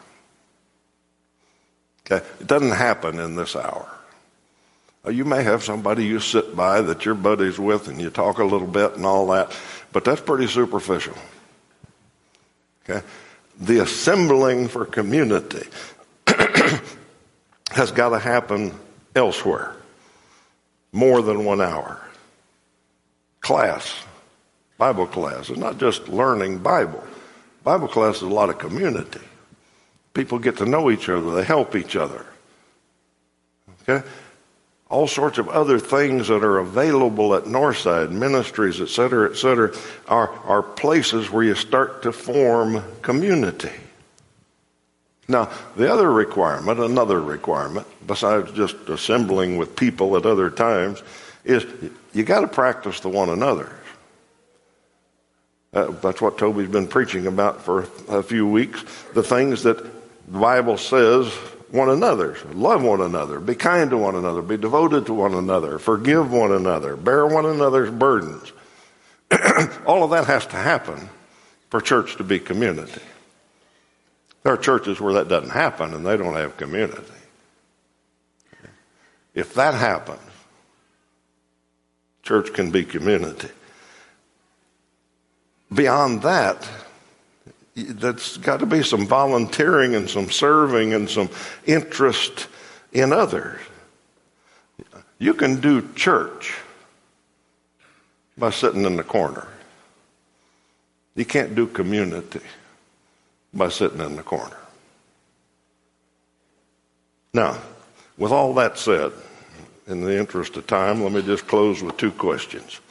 Okay? 2.10 2.26
It 2.40 2.48
doesn't 2.48 2.72
happen 2.72 3.20
in 3.20 3.36
this 3.36 3.56
hour. 3.56 3.88
You 5.10 5.26
may 5.26 5.44
have 5.44 5.64
somebody 5.64 6.06
you 6.06 6.20
sit 6.20 6.56
by 6.56 6.82
that 6.82 7.06
you're 7.06 7.16
buddies 7.16 7.60
with 7.60 7.88
and 7.88 8.02
you 8.02 8.10
talk 8.10 8.40
a 8.40 8.44
little 8.44 8.68
bit 8.68 8.96
and 8.96 9.06
all 9.06 9.28
that, 9.28 9.56
but 9.98 10.04
that's 10.04 10.22
pretty 10.22 10.46
superficial. 10.46 11.18
Okay? 12.84 13.04
The 13.60 13.80
assembling 13.80 14.68
for 14.68 14.86
community 14.86 15.68
has 17.72 17.92
got 17.92 18.10
to 18.10 18.20
happen 18.20 18.76
elsewhere. 19.16 19.76
More 20.92 21.24
than 21.24 21.46
one 21.46 21.62
hour. 21.62 22.00
Class, 23.42 23.92
Bible 24.78 25.08
class, 25.08 25.50
is 25.50 25.58
not 25.58 25.80
just 25.80 26.08
learning 26.08 26.60
Bible. 26.60 27.04
Bible 27.64 27.88
class 27.88 28.18
is 28.18 28.22
a 28.22 28.28
lot 28.28 28.52
of 28.52 28.60
community. 28.60 29.26
People 30.14 30.38
get 30.38 30.58
to 30.58 30.68
know 30.68 30.92
each 30.92 31.10
other, 31.10 31.32
they 31.32 31.44
help 31.44 31.76
each 31.76 31.96
other. 31.96 32.24
Okay? 33.82 34.08
All 34.90 35.08
sorts 35.08 35.38
of 35.38 35.50
other 35.50 35.80
things 35.80 36.30
that 36.30 36.44
are 36.44 36.60
available 36.60 37.36
at 37.36 37.44
Northside, 37.44 38.12
ministries, 38.12 38.80
et 38.80 38.88
cetera, 38.88 39.30
et 39.30 39.36
cetera, 39.36 39.76
are, 40.08 40.30
are 40.46 40.64
places 40.64 41.30
where 41.30 41.44
you 41.44 41.56
start 41.56 42.04
to 42.04 42.14
form 42.14 42.82
community. 43.02 43.74
Now, 45.28 45.52
the 45.76 45.92
other 45.92 46.10
requirement, 46.10 46.80
another 46.80 47.20
requirement, 47.20 47.86
besides 48.06 48.54
just 48.54 48.78
assembling 48.88 49.58
with 49.58 49.76
people 49.76 50.16
at 50.16 50.26
other 50.26 50.50
times, 50.50 51.04
is 51.44 51.66
you 52.14 52.24
got 52.24 52.42
to 52.42 52.48
practice 52.48 53.02
the 53.02 53.10
one 53.10 53.30
another. 53.30 53.70
Uh, 55.74 55.92
that's 56.02 56.22
what 56.22 56.38
Toby's 56.38 56.70
been 56.70 56.88
preaching 56.88 57.28
about 57.28 57.62
for 57.62 57.88
a 58.08 58.24
few 58.24 58.48
weeks. 58.48 58.86
The 59.14 59.22
things 59.22 59.64
that 59.64 59.84
the 59.84 60.40
Bible 60.40 60.78
says 60.78 61.34
one 61.72 61.90
another, 61.90 62.38
love 62.54 62.84
one 62.84 63.02
another, 63.02 63.40
be 63.40 63.56
kind 63.56 63.90
to 63.90 63.98
one 63.98 64.16
another, 64.16 64.42
be 64.42 64.58
devoted 64.58 65.06
to 65.08 65.14
one 65.14 65.34
another, 65.34 65.80
forgive 65.80 66.32
one 66.32 66.52
another, 66.52 66.96
bear 66.96 67.26
one 67.26 67.46
another's 67.46 67.92
burdens. 67.92 68.54
All 69.86 70.04
of 70.04 70.12
that 70.12 70.26
has 70.26 70.46
to 70.48 70.56
happen 70.56 71.10
for 71.70 71.82
church 71.82 72.16
to 72.18 72.24
be 72.24 72.40
community. 72.40 73.02
There 74.44 74.54
are 74.54 74.58
churches 74.58 75.02
where 75.02 75.16
that 75.16 75.28
doesn't 75.28 75.50
happen 75.50 75.94
and 75.94 76.06
they 76.06 76.16
don't 76.16 76.36
have 76.36 76.56
community. 76.56 77.02
If 79.34 79.54
that 79.56 79.74
happens, 79.74 80.22
church 82.24 82.54
can 82.54 82.72
be 82.72 82.86
community. 82.86 83.50
Beyond 85.74 86.22
that, 86.22 86.68
that's 87.78 88.38
got 88.38 88.60
to 88.60 88.66
be 88.66 88.82
some 88.82 89.06
volunteering 89.06 89.96
and 89.96 90.10
some 90.10 90.32
serving 90.32 90.94
and 90.94 91.10
some 91.10 91.30
interest 91.66 92.48
in 92.92 93.14
others. 93.14 93.60
You 95.20 95.34
can 95.34 95.62
do 95.62 95.88
church 95.94 96.58
by 98.38 98.50
sitting 98.50 98.86
in 98.86 98.96
the 98.96 99.04
corner. 99.04 99.48
You 101.16 101.26
can't 101.26 101.56
do 101.56 101.68
community 101.68 102.42
by 103.54 103.70
sitting 103.70 104.02
in 104.02 104.16
the 104.16 104.24
corner. 104.24 104.58
Now, 107.34 107.60
with 108.18 108.32
all 108.32 108.54
that 108.56 108.78
said, 108.78 109.12
in 109.88 110.02
the 110.02 110.18
interest 110.18 110.58
of 110.58 110.68
time, 110.68 111.04
let 111.04 111.12
me 111.12 111.22
just 111.22 111.48
close 111.48 111.82
with 111.82 111.98
two 111.98 112.12
questions. 112.12 112.82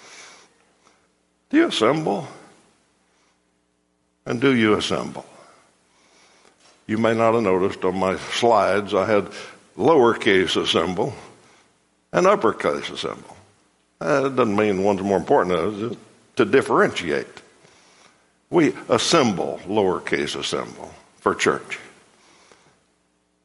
Do 1.51 1.59
you 1.59 1.66
assemble? 1.66 2.27
And 4.27 4.41
do 4.41 4.55
you 4.55 4.75
assemble? 4.75 5.25
You 6.87 6.99
may 6.99 7.15
not 7.15 7.35
have 7.35 7.43
noticed 7.43 7.85
on 7.85 7.97
my 7.97 8.17
slides 8.17 8.93
I 8.93 9.07
had 9.07 9.29
lowercase 9.77 10.61
assemble 10.61 11.15
and 12.12 12.27
uppercase 12.27 12.91
assemble. 12.91 13.37
Uh, 14.01 14.23
that 14.23 14.37
doesn't 14.37 14.57
mean 14.57 14.83
one's 14.83 15.03
more 15.03 15.17
important, 15.17 15.99
to 16.37 16.45
differentiate. 16.45 17.27
We 18.51 18.75
assemble, 18.89 19.61
lowercase 19.67 20.39
assemble, 20.39 20.93
for 21.19 21.35
church. 21.35 21.79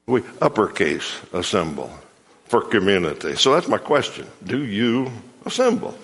We 0.05 0.23
uppercase 0.41 1.19
assemble 1.31 1.91
for 2.45 2.61
community. 2.61 3.35
So 3.35 3.53
that's 3.53 3.67
my 3.67 3.77
question. 3.77 4.27
Do 4.43 4.65
you 4.65 5.11
assemble? 5.45 5.97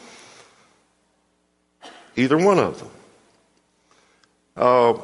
Either 2.16 2.38
one 2.38 2.58
of 2.58 2.80
them. 2.80 2.90
Uh, 4.58 5.00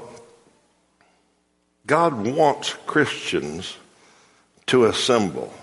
God 1.85 2.25
wants 2.25 2.73
Christians 2.87 3.77
to 4.67 4.85
assemble, 4.85 5.53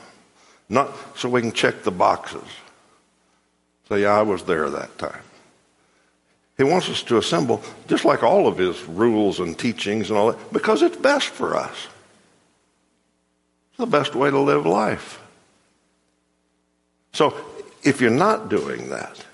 not 0.68 0.94
so 1.18 1.29
we 1.29 1.40
can 1.40 1.53
check 1.53 1.83
the 1.83 1.90
boxes. 1.90 2.46
Say, 3.88 4.03
yeah, 4.03 4.12
I 4.12 4.22
was 4.22 4.44
there 4.44 4.70
that 4.70 4.96
time. 4.98 5.22
He 6.57 6.62
wants 6.62 6.88
us 6.90 7.03
to 7.05 7.16
assemble, 7.16 7.62
just 7.88 8.05
like 8.05 8.22
all 8.22 8.46
of 8.46 8.59
his 8.59 8.81
rules 8.85 9.40
and 9.40 9.59
teachings 9.59 10.11
and 10.11 10.18
all 10.18 10.33
that, 10.33 10.53
because 10.53 10.83
it's 10.83 10.96
best 10.96 11.29
for 11.29 11.57
us. 11.57 11.88
It's 13.70 13.79
the 13.79 13.87
best 13.87 14.14
way 14.14 14.31
to 14.31 14.38
live 14.38 14.66
life. 14.66 15.20
So, 17.12 17.35
if 17.83 18.00
you're 18.00 18.11
not 18.11 18.50
doing 18.50 18.90
that, 18.90 19.24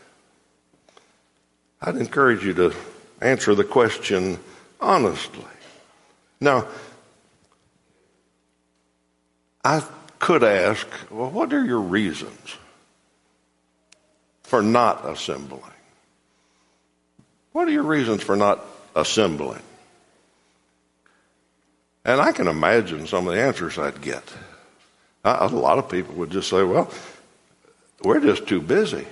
I'd 1.83 1.97
encourage 1.97 2.45
you 2.45 2.55
to 2.55 2.73
answer 3.21 3.55
the 3.55 3.65
question 3.65 4.39
honestly. 4.81 5.45
Now, 6.41 6.67
I 9.65 9.83
could 10.19 10.45
ask, 10.45 10.87
well, 11.11 11.31
what 11.31 11.53
are 11.53 11.65
your 11.65 11.81
reasons 11.81 12.57
for 14.45 14.63
not 14.63 15.09
assembling? 15.09 15.63
What 17.53 17.69
are 17.69 17.73
your 17.73 17.83
reasons 17.83 18.23
for 18.23 18.37
not 18.37 18.65
assembling? 18.95 19.63
And 22.05 22.21
I 22.21 22.33
can 22.33 22.47
imagine 22.47 23.07
some 23.07 23.27
of 23.27 23.35
the 23.35 23.41
answers 23.41 23.79
I'd 23.79 24.01
get. 24.01 24.23
A 25.25 25.49
lot 25.49 25.79
of 25.79 25.89
people 25.91 26.15
would 26.17 26.31
just 26.31 26.49
say, 26.49 26.63
well, 26.63 26.89
we're 28.03 28.21
just 28.21 28.47
too 28.47 28.61
busy. 28.61 29.07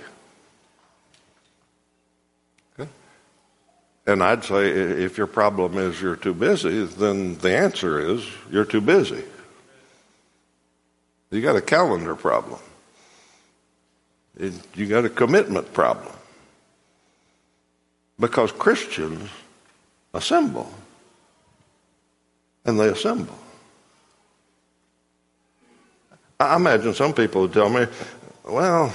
And 4.07 4.23
I'd 4.23 4.43
say 4.43 4.69
if 4.69 5.17
your 5.17 5.27
problem 5.27 5.77
is 5.77 6.01
you're 6.01 6.15
too 6.15 6.33
busy, 6.33 6.85
then 6.85 7.37
the 7.39 7.57
answer 7.57 7.99
is 7.99 8.23
you're 8.51 8.65
too 8.65 8.81
busy. 8.81 9.23
You 11.31 11.41
got 11.41 11.55
a 11.55 11.61
calendar 11.61 12.15
problem. 12.15 12.59
You 14.37 14.85
got 14.87 15.05
a 15.05 15.09
commitment 15.09 15.73
problem. 15.73 16.13
Because 18.19 18.51
Christians 18.51 19.29
assemble. 20.13 20.71
And 22.63 22.79
they 22.79 22.87
assemble. 22.89 23.37
I 26.39 26.55
imagine 26.55 26.93
some 26.93 27.13
people 27.13 27.41
would 27.41 27.53
tell 27.53 27.69
me, 27.69 27.87
well, 28.43 28.93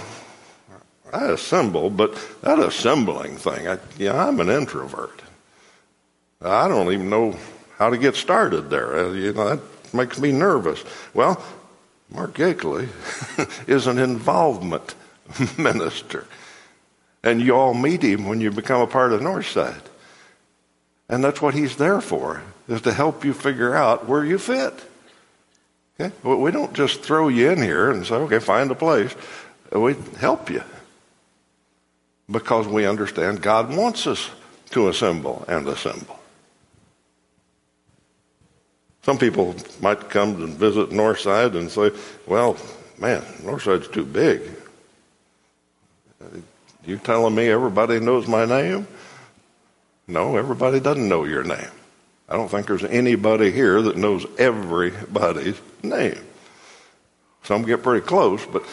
I 1.12 1.26
assemble, 1.26 1.90
but 1.90 2.14
that 2.42 2.58
assembling 2.58 3.36
thing, 3.36 3.66
I, 3.66 3.78
yeah, 3.98 4.26
I'm 4.26 4.40
an 4.40 4.48
introvert. 4.48 5.22
I 6.40 6.68
don't 6.68 6.92
even 6.92 7.10
know 7.10 7.36
how 7.76 7.90
to 7.90 7.98
get 7.98 8.14
started 8.14 8.70
there. 8.70 8.94
Uh, 8.94 9.12
you 9.12 9.32
know, 9.32 9.56
that 9.56 9.94
makes 9.94 10.18
me 10.18 10.32
nervous. 10.32 10.84
Well, 11.12 11.42
Mark 12.10 12.34
Yakeley 12.34 12.88
is 13.68 13.86
an 13.86 13.98
involvement 13.98 14.94
minister. 15.58 16.26
And 17.22 17.40
you 17.40 17.54
all 17.54 17.74
meet 17.74 18.02
him 18.02 18.26
when 18.26 18.40
you 18.40 18.50
become 18.50 18.80
a 18.80 18.86
part 18.86 19.12
of 19.12 19.20
Northside. 19.20 19.82
And 21.08 21.22
that's 21.22 21.42
what 21.42 21.54
he's 21.54 21.76
there 21.76 22.00
for, 22.00 22.42
is 22.68 22.82
to 22.82 22.92
help 22.92 23.24
you 23.24 23.34
figure 23.34 23.74
out 23.74 24.08
where 24.08 24.24
you 24.24 24.38
fit. 24.38 24.74
Okay? 25.98 26.14
We 26.22 26.50
don't 26.50 26.72
just 26.72 27.02
throw 27.02 27.28
you 27.28 27.50
in 27.50 27.60
here 27.60 27.90
and 27.90 28.06
say, 28.06 28.14
okay, 28.14 28.38
find 28.38 28.70
a 28.70 28.74
place. 28.74 29.14
We 29.72 29.96
help 30.18 30.48
you 30.48 30.62
because 32.30 32.66
we 32.66 32.86
understand 32.86 33.42
God 33.42 33.74
wants 33.74 34.06
us 34.06 34.30
to 34.70 34.88
assemble 34.88 35.44
and 35.48 35.66
assemble. 35.66 36.18
Some 39.02 39.18
people 39.18 39.54
might 39.80 40.10
come 40.10 40.42
and 40.42 40.54
visit 40.54 40.90
Northside 40.90 41.56
and 41.56 41.70
say, 41.70 41.90
well, 42.26 42.56
man, 42.98 43.22
Northside's 43.42 43.88
too 43.88 44.04
big. 44.04 44.42
You 46.86 46.98
telling 46.98 47.34
me 47.34 47.48
everybody 47.48 47.98
knows 47.98 48.26
my 48.26 48.44
name? 48.44 48.86
No, 50.06 50.36
everybody 50.36 50.80
doesn't 50.80 51.08
know 51.08 51.24
your 51.24 51.42
name. 51.42 51.70
I 52.28 52.36
don't 52.36 52.48
think 52.50 52.66
there's 52.66 52.84
anybody 52.84 53.50
here 53.50 53.82
that 53.82 53.96
knows 53.96 54.26
everybody's 54.38 55.60
name. 55.82 56.20
Some 57.42 57.62
get 57.62 57.82
pretty 57.82 58.06
close, 58.06 58.44
but 58.46 58.64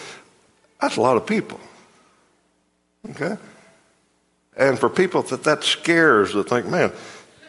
that's 0.79 0.97
a 0.97 1.01
lot 1.01 1.17
of 1.17 1.25
people. 1.25 1.59
Okay? 3.11 3.37
And 4.55 4.79
for 4.79 4.89
people 4.89 5.21
that 5.23 5.43
that 5.43 5.63
scares, 5.63 6.31
to 6.31 6.43
think, 6.43 6.65
man, 6.65 6.91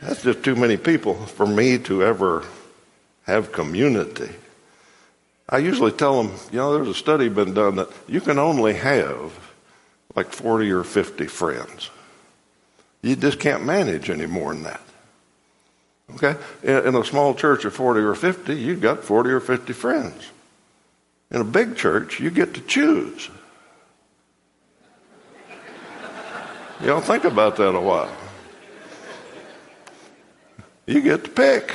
that's 0.03 0.23
just 0.23 0.42
too 0.42 0.55
many 0.55 0.77
people 0.77 1.14
for 1.14 1.47
me 1.47 1.79
to 1.79 2.05
ever 2.05 2.44
have 3.25 3.53
community. 3.53 4.31
I 5.49 5.59
usually 5.59 5.92
tell 5.92 6.23
them, 6.23 6.35
you 6.53 6.59
know, 6.59 6.75
there's 6.75 6.88
a 6.88 6.94
study 6.94 7.29
been 7.29 7.55
done 7.55 7.77
that 7.77 7.88
you 8.07 8.21
can 8.21 8.38
only 8.38 8.75
have 8.75 9.33
like 10.14 10.33
40 10.33 10.71
or 10.71 10.85
50 10.85 11.27
friends. 11.27 11.90
You 13.03 13.16
just 13.16 13.40
can't 13.40 13.64
manage 13.64 14.11
any 14.11 14.27
more 14.27 14.53
than 14.53 14.64
that. 14.64 14.81
Okay? 16.14 16.37
In, 16.62 16.94
a 16.94 17.05
small 17.05 17.35
church 17.35 17.64
of 17.64 17.75
40 17.75 18.01
or 18.01 18.14
50, 18.14 18.55
you've 18.55 18.81
got 18.81 19.05
40 19.05 19.31
or 19.31 19.40
50 19.40 19.73
friends. 19.73 20.31
In 21.31 21.40
a 21.40 21.44
big 21.44 21.77
church, 21.77 22.21
you 22.21 22.31
get 22.31 22.55
to 22.55 22.61
choose. 22.62 23.31
You 26.81 26.87
don't 26.87 27.05
think 27.05 27.25
about 27.25 27.57
that 27.57 27.75
a 27.75 27.81
while. 27.81 28.11
You 30.87 31.01
get 31.03 31.25
to 31.25 31.31
pick. 31.31 31.75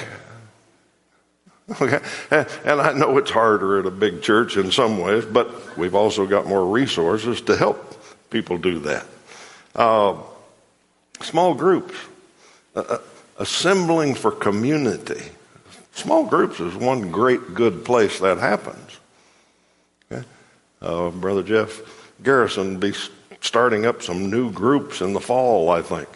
Okay. 1.82 2.00
And 2.32 2.82
I 2.82 2.94
know 2.94 3.18
it's 3.18 3.32
harder 3.32 3.80
at 3.80 3.86
a 3.86 3.92
big 3.92 4.22
church 4.22 4.58
in 4.58 4.72
some 4.72 5.00
ways, 5.00 5.26
but 5.26 5.78
we've 5.78 5.96
also 5.96 6.26
got 6.26 6.46
more 6.46 6.66
resources 6.66 7.42
to 7.42 7.56
help 7.56 8.02
people 8.30 8.58
do 8.58 8.80
that. 8.80 9.06
Uh, 9.76 10.16
small 11.22 11.54
groups, 11.54 11.96
uh, 12.76 12.80
uh 12.82 12.98
assembling 13.40 14.16
for 14.16 14.32
community. 14.32 15.24
Small 15.94 16.26
groups 16.26 16.60
is 16.60 16.76
one 16.76 17.12
great 17.12 17.54
good 17.54 17.84
place 17.84 18.20
that 18.20 18.38
happens. 18.38 19.00
Okay. 20.12 20.26
Uh, 20.82 21.10
Brother 21.10 21.44
Jeff 21.44 21.82
Garrison 22.22 22.80
be 22.80 22.94
starting 23.44 23.86
up 23.86 24.02
some 24.02 24.32
new 24.32 24.52
groups 24.52 25.02
in 25.02 25.14
the 25.14 25.20
fall, 25.20 25.70
I 25.70 25.82
think. 25.82 26.08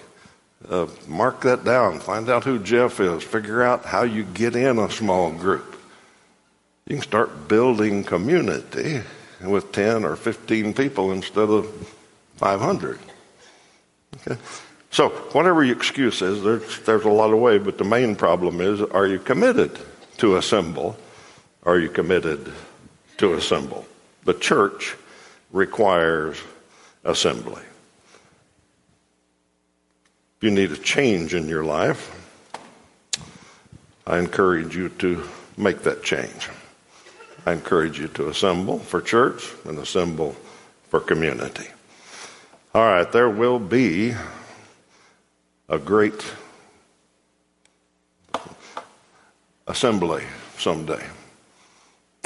Uh, 0.68 0.88
mark 1.08 1.42
that 1.42 1.64
down. 1.64 2.00
Find 2.00 2.30
out 2.30 2.46
who 2.46 2.58
Jeff 2.58 3.00
is. 3.00 3.22
Figure 3.22 3.62
out 3.62 3.86
how 3.86 4.04
you 4.04 4.24
get 4.24 4.56
in 4.56 4.80
a 4.80 4.90
small 4.90 5.32
group. 5.32 5.76
You 6.88 6.96
can 6.96 7.04
start 7.04 7.50
building 7.50 8.06
community 8.06 9.02
with 9.42 9.74
10 9.74 10.06
or 10.06 10.16
15 10.16 10.74
people 10.74 11.12
instead 11.12 11.50
of 11.50 11.68
500. 12.38 12.98
Okay? 14.16 14.42
So, 14.90 15.10
whatever 15.10 15.64
your 15.66 15.76
excuse 15.76 16.22
is, 16.22 16.42
there's, 16.42 16.80
there's 16.80 17.04
a 17.04 17.10
lot 17.10 17.34
of 17.34 17.40
ways, 17.40 17.62
but 17.64 17.78
the 17.78 17.84
main 17.84 18.16
problem 18.16 18.62
is 18.62 18.82
are 18.82 19.06
you 19.06 19.20
committed 19.20 19.78
to 20.20 20.38
assemble? 20.38 20.98
Are 21.64 21.78
you 21.78 21.90
committed 21.90 22.52
to 23.18 23.34
assemble? 23.34 23.86
The 24.24 24.34
church 24.34 24.96
requires 25.52 26.42
assembly. 27.08 27.64
If 30.38 30.44
you 30.44 30.52
need 30.52 30.72
a 30.72 30.78
change 30.78 31.34
in 31.34 31.48
your 31.48 31.64
life, 31.64 32.14
I 34.06 34.20
encourage 34.20 34.76
you 34.76 34.90
to 34.90 35.28
make 35.58 35.82
that 35.82 36.04
change. 36.04 36.50
I 37.46 37.54
encourage 37.54 37.98
you 38.00 38.08
to 38.10 38.30
assemble 38.30 38.78
for 38.78 39.02
church 39.02 39.52
and 39.66 39.80
assemble 39.80 40.36
for 40.90 41.00
community. 41.00 41.68
All 42.76 42.84
right, 42.84 43.12
there 43.12 43.30
will 43.30 43.58
be 43.58 44.14
a 45.70 45.80
great 45.80 46.24
assembly 49.66 50.24
someday. 50.58 51.04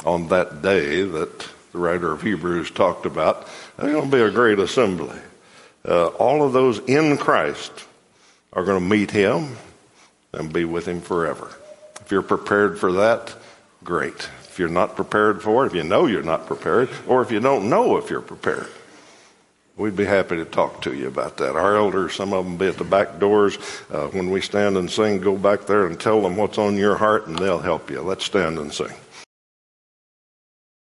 On 0.04 0.28
that 0.28 0.60
day 0.60 1.02
that 1.02 1.48
the 1.72 1.78
writer 1.78 2.12
of 2.12 2.22
Hebrews 2.22 2.70
talked 2.70 3.06
about, 3.06 3.48
there's 3.76 3.92
going 3.92 4.10
to 4.10 4.16
be 4.16 4.22
a 4.22 4.30
great 4.30 4.58
assembly. 4.58 5.18
Uh, 5.84 6.06
all 6.08 6.44
of 6.44 6.52
those 6.52 6.78
in 6.80 7.16
Christ 7.16 7.72
are 8.52 8.64
going 8.64 8.80
to 8.80 8.88
meet 8.88 9.10
him 9.10 9.56
and 10.32 10.52
be 10.52 10.64
with 10.64 10.86
him 10.86 11.00
forever. 11.00 11.50
If 12.00 12.10
you're 12.10 12.22
prepared 12.22 12.78
for 12.78 12.92
that, 12.92 13.34
great. 13.82 14.28
If 14.44 14.58
you're 14.58 14.68
not 14.68 14.96
prepared 14.96 15.42
for 15.42 15.64
it, 15.64 15.68
if 15.68 15.74
you 15.74 15.82
know 15.82 16.06
you're 16.06 16.22
not 16.22 16.46
prepared, 16.46 16.90
or 17.06 17.22
if 17.22 17.30
you 17.30 17.40
don't 17.40 17.70
know 17.70 17.96
if 17.96 18.10
you're 18.10 18.20
prepared, 18.20 18.68
we'd 19.76 19.96
be 19.96 20.04
happy 20.04 20.36
to 20.36 20.44
talk 20.44 20.82
to 20.82 20.94
you 20.94 21.08
about 21.08 21.38
that. 21.38 21.56
Our 21.56 21.76
elders, 21.76 22.14
some 22.14 22.34
of 22.34 22.44
them 22.44 22.58
be 22.58 22.66
at 22.66 22.76
the 22.76 22.84
back 22.84 23.18
doors. 23.18 23.56
Uh, 23.90 24.08
when 24.08 24.30
we 24.30 24.42
stand 24.42 24.76
and 24.76 24.90
sing, 24.90 25.20
go 25.20 25.36
back 25.36 25.66
there 25.66 25.86
and 25.86 25.98
tell 25.98 26.20
them 26.20 26.36
what's 26.36 26.58
on 26.58 26.76
your 26.76 26.96
heart, 26.96 27.26
and 27.26 27.38
they'll 27.38 27.60
help 27.60 27.90
you. 27.90 28.02
Let's 28.02 28.26
stand 28.26 28.58
and 28.58 28.72
sing. 28.72 28.92